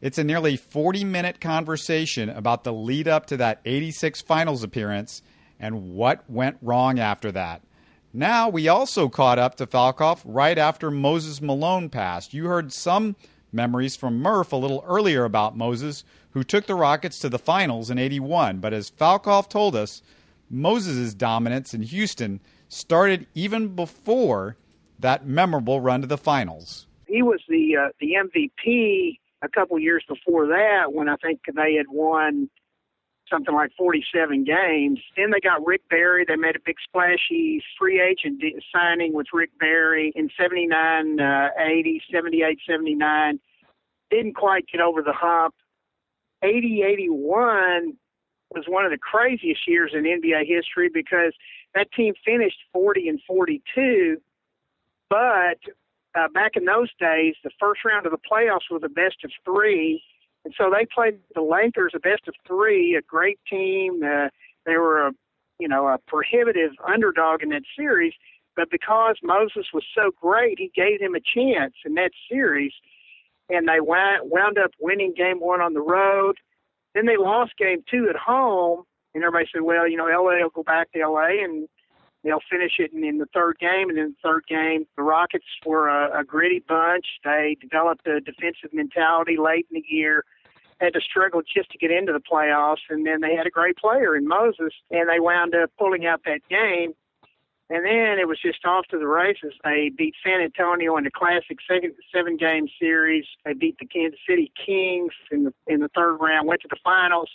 [0.00, 5.22] It's a nearly 40 minute conversation about the lead up to that 86 finals appearance
[5.58, 7.62] and what went wrong after that.
[8.12, 12.34] Now, we also caught up to Falkoff right after Moses Malone passed.
[12.34, 13.16] You heard some
[13.52, 17.90] memories from Murph a little earlier about Moses, who took the Rockets to the finals
[17.90, 18.58] in 81.
[18.58, 20.02] But as Falkoff told us,
[20.50, 24.56] Moses' dominance in Houston started even before
[24.98, 30.02] that memorable run to the finals he was the uh, the MVP a couple years
[30.08, 32.50] before that when I think they had won
[33.30, 34.98] something like 47 games.
[35.16, 36.24] Then they got Rick Barry.
[36.26, 38.42] They made a big splashy free agent
[38.74, 43.40] signing with Rick Barry in 79, uh, 80, 78, 79.
[44.10, 45.54] Didn't quite get over the hump.
[46.42, 47.94] 80, 81
[48.50, 51.32] was one of the craziest years in NBA history because
[51.74, 54.18] that team finished 40 and 42,
[55.08, 55.58] but
[56.14, 59.30] uh, back in those days, the first round of the playoffs was the best of
[59.44, 60.02] three,
[60.44, 64.02] and so they played the Lakers a best of three, a great team.
[64.04, 64.28] Uh,
[64.66, 65.12] they were a
[65.58, 68.12] you know a prohibitive underdog in that series,
[68.56, 72.72] but because Moses was so great, he gave them a chance in that series,
[73.48, 76.36] and they wound up winning game one on the road.
[76.94, 78.84] Then they lost game two at home,
[79.14, 81.68] and everybody said, well, you know, LA will go back to LA and
[82.24, 83.90] they'll finish it in, in the third game.
[83.90, 87.06] And in the third game, the Rockets were a, a gritty bunch.
[87.22, 90.24] They developed a defensive mentality late in the year.
[90.80, 93.76] Had to struggle just to get into the playoffs, and then they had a great
[93.76, 96.94] player in Moses, and they wound up pulling out that game.
[97.70, 99.54] And then it was just off to the races.
[99.64, 101.58] They beat San Antonio in the classic
[102.12, 103.24] seven game series.
[103.44, 106.76] They beat the Kansas City Kings in the in the third round, went to the
[106.84, 107.30] finals.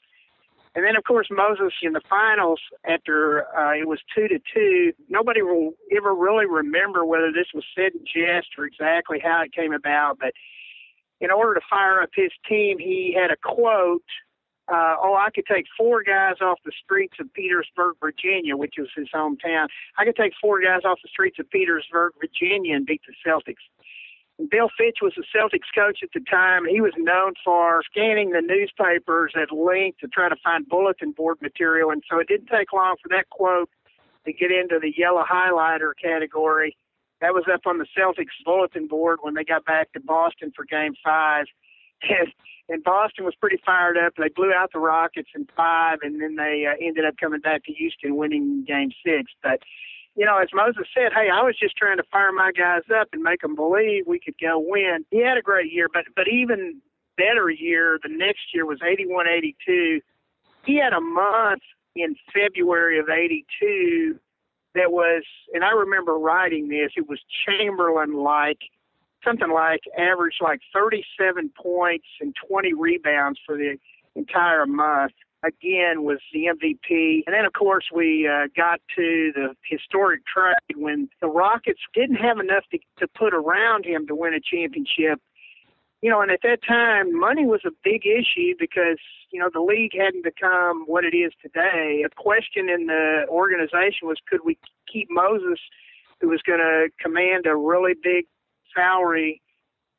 [0.76, 4.94] And then, of course, Moses in the finals, after uh, it was two to two,
[5.10, 9.54] nobody will ever really remember whether this was said in jest or exactly how it
[9.54, 10.20] came about.
[10.20, 10.34] But
[11.20, 14.04] in order to fire up his team, he had a quote.
[14.72, 18.90] Uh, oh, I could take four guys off the streets of Petersburg, Virginia, which was
[18.96, 19.68] his hometown.
[19.98, 23.66] I could take four guys off the streets of Petersburg, Virginia, and beat the Celtics.
[24.48, 26.66] Bill Fitch was the Celtics coach at the time.
[26.66, 31.38] He was known for scanning the newspapers at length to try to find bulletin board
[31.42, 31.92] material.
[31.92, 33.70] And so it didn't take long for that quote
[34.26, 36.78] to get into the yellow highlighter category.
[37.20, 40.66] That was up on the Celtics bulletin board when they got back to Boston for
[40.66, 41.46] game five.
[42.02, 42.32] And,
[42.70, 44.14] and Boston was pretty fired up.
[44.18, 47.66] They blew out the Rockets in five, and then they uh, ended up coming back
[47.66, 49.34] to Houston winning game six.
[49.44, 49.60] But
[50.20, 53.08] you know, as Moses said, hey, I was just trying to fire my guys up
[53.14, 55.06] and make them believe we could go win.
[55.12, 56.82] He had a great year, but but even
[57.16, 60.02] better year the next year was 81 82.
[60.66, 61.62] He had a month
[61.96, 64.20] in February of 82
[64.76, 68.60] that was, and I remember writing this, it was Chamberlain like,
[69.24, 73.78] something like average like 37 points and 20 rebounds for the
[74.16, 75.14] entire month
[75.44, 77.24] again was the MVP.
[77.26, 82.18] And then, of course, we uh, got to the historic trade when the Rockets didn't
[82.18, 85.22] have enough to, to put around him to win a championship.
[86.02, 89.00] You know, and at that time, money was a big issue because,
[89.32, 92.06] you know, the league hadn't become what it is today.
[92.06, 94.58] A question in the organization was could we
[94.92, 95.60] keep Moses,
[96.22, 98.26] who was going to command a really big
[98.74, 99.42] salary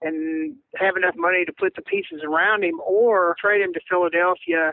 [0.01, 4.73] and have enough money to put the pieces around him, or trade him to Philadelphia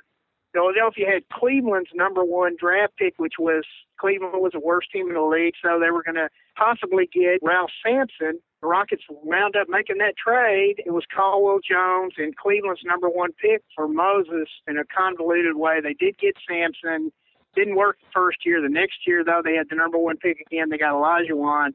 [0.57, 3.63] Philadelphia had Cleveland's number one draft pick, which was
[3.99, 7.37] Cleveland was the worst team in the league, so they were going to possibly get
[7.43, 8.39] Ralph Sampson.
[8.61, 10.81] The Rockets wound up making that trade.
[10.83, 15.79] It was Caldwell Jones and Cleveland's number one pick for Moses in a convoluted way.
[15.79, 17.11] They did get Sampson.
[17.55, 18.59] Didn't work the first year.
[18.59, 20.69] The next year, though, they had the number one pick again.
[20.69, 21.73] They got Olajuwon.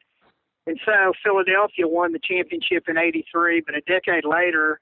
[0.66, 4.80] And so Philadelphia won the championship in 83, but a decade later,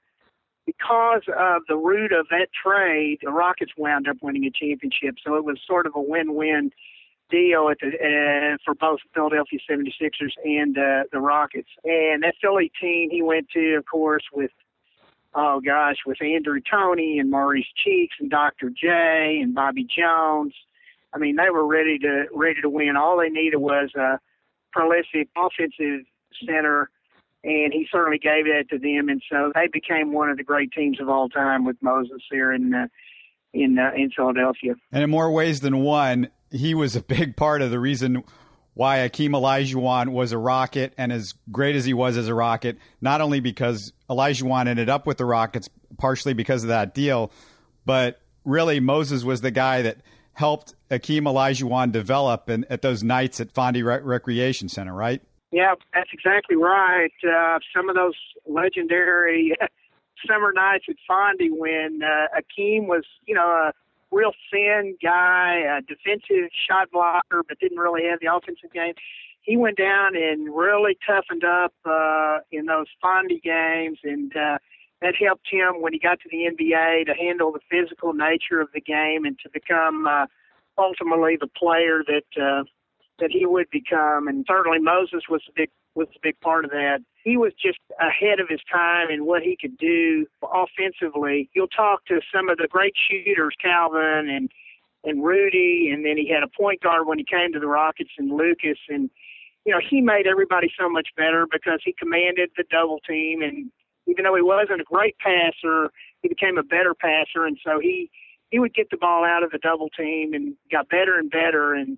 [0.65, 5.15] because of the root of that trade, the Rockets wound up winning a championship.
[5.25, 6.71] So it was sort of a win-win
[7.29, 11.69] deal at the, uh, for both Philadelphia 76ers and uh, the Rockets.
[11.83, 14.51] And that Philly team he went to, of course, with
[15.33, 18.69] oh gosh, with Andrew Toney and Maurice Cheeks and Dr.
[18.69, 20.53] J and Bobby Jones.
[21.13, 22.95] I mean, they were ready to ready to win.
[22.95, 24.19] All they needed was a
[24.71, 26.05] prolific offensive
[26.45, 26.89] center
[27.43, 30.71] and he certainly gave that to them, and so they became one of the great
[30.71, 32.87] teams of all time with Moses here in uh,
[33.53, 34.75] in uh, in Philadelphia.
[34.91, 38.23] And in more ways than one, he was a big part of the reason
[38.73, 42.77] why Akeem Olajuwon was a Rocket and as great as he was as a Rocket.
[43.01, 47.31] Not only because Olajuwon ended up with the Rockets, partially because of that deal,
[47.85, 49.97] but really Moses was the guy that
[50.33, 55.21] helped Akeem Olajuwon develop and at those nights at Fonde Re- Recreation Center, right?
[55.51, 57.11] Yeah, that's exactly right.
[57.27, 58.15] Uh, some of those
[58.47, 59.53] legendary
[60.27, 63.73] summer nights at Fonde when uh, Akeem was, you know, a
[64.11, 68.93] real thin guy, a defensive shot blocker, but didn't really have the offensive game.
[69.41, 74.57] He went down and really toughened up uh, in those Fonde games, and uh,
[75.01, 78.69] that helped him when he got to the NBA to handle the physical nature of
[78.73, 80.27] the game and to become uh,
[80.77, 82.63] ultimately the player that uh,
[83.21, 86.71] that he would become, and certainly Moses was a big was a big part of
[86.71, 86.99] that.
[87.23, 91.49] He was just ahead of his time in what he could do offensively.
[91.53, 94.51] You'll talk to some of the great shooters, Calvin and
[95.03, 98.11] and Rudy, and then he had a point guard when he came to the Rockets
[98.17, 99.09] and Lucas, and
[99.65, 103.71] you know he made everybody so much better because he commanded the double team, and
[104.07, 105.91] even though he wasn't a great passer,
[106.21, 108.09] he became a better passer, and so he
[108.49, 111.73] he would get the ball out of the double team and got better and better
[111.73, 111.97] and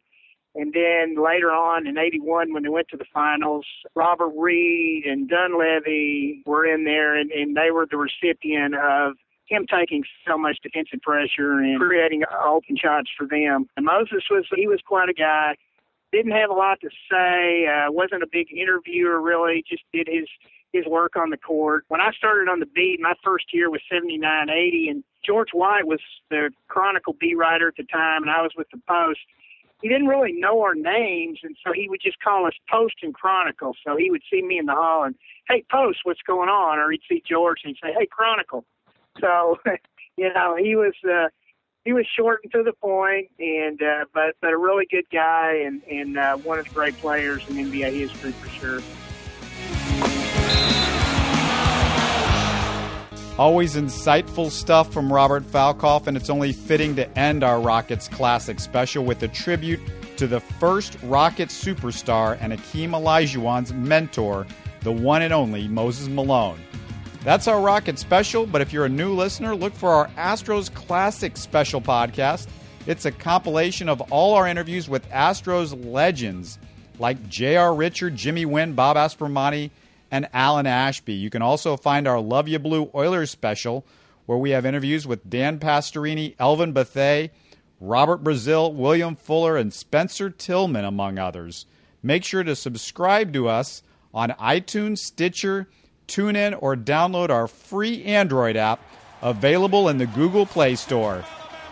[0.55, 5.27] and then later on in 81, when they went to the finals, Robert Reid and
[5.27, 9.13] Dunleavy were in there, and, and they were the recipient of
[9.47, 13.67] him taking so much defensive pressure and creating open shots for them.
[13.75, 15.55] And Moses was, he was quite a guy.
[16.11, 20.27] Didn't have a lot to say, uh, wasn't a big interviewer really, just did his,
[20.71, 21.85] his work on the court.
[21.87, 25.87] When I started on the beat, my first year was 79 80, and George White
[25.87, 25.99] was
[26.29, 29.21] the Chronicle beat writer at the time, and I was with the Post
[29.83, 33.13] he didn't really know our names, and so he would just call us Post and
[33.13, 33.75] Chronicle.
[33.85, 35.13] So he would see me in the hall and,
[35.49, 38.63] "Hey, Post, what's going on?" Or he'd see George and he'd say, "Hey, Chronicle."
[39.19, 39.59] So,
[40.17, 41.27] you know, he was uh,
[41.83, 45.63] he was short and to the point, and uh, but but a really good guy
[45.65, 48.79] and and uh, one of the great players in NBA history for sure.
[53.39, 58.59] Always insightful stuff from Robert Falkoff, and it's only fitting to end our Rockets Classic
[58.59, 59.79] special with a tribute
[60.17, 64.45] to the first Rockets superstar and Akeem Olajuwon's mentor,
[64.81, 66.59] the one and only Moses Malone.
[67.23, 71.35] That's our Rocket special, but if you're a new listener, look for our Astros Classic
[71.35, 72.47] special podcast.
[72.85, 76.59] It's a compilation of all our interviews with Astros legends
[76.99, 77.73] like J.R.
[77.73, 79.71] Richard, Jimmy Wynn, Bob Aspromonte,
[80.13, 81.15] and Alan Ashby.
[81.15, 83.83] You can also find our Love You Blue Oilers special,
[84.27, 87.31] where we have interviews with Dan Pastorini, Elvin Bethea,
[87.79, 91.65] Robert Brazile, William Fuller, and Spencer Tillman, among others.
[92.03, 93.81] Make sure to subscribe to us
[94.13, 95.67] on iTunes, Stitcher,
[96.07, 98.81] TuneIn, or download our free Android app
[99.23, 101.25] available in the Google Play Store.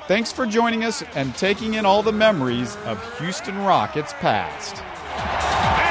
[0.08, 5.91] Thanks for joining us and taking in all the memories of Houston Rockets past.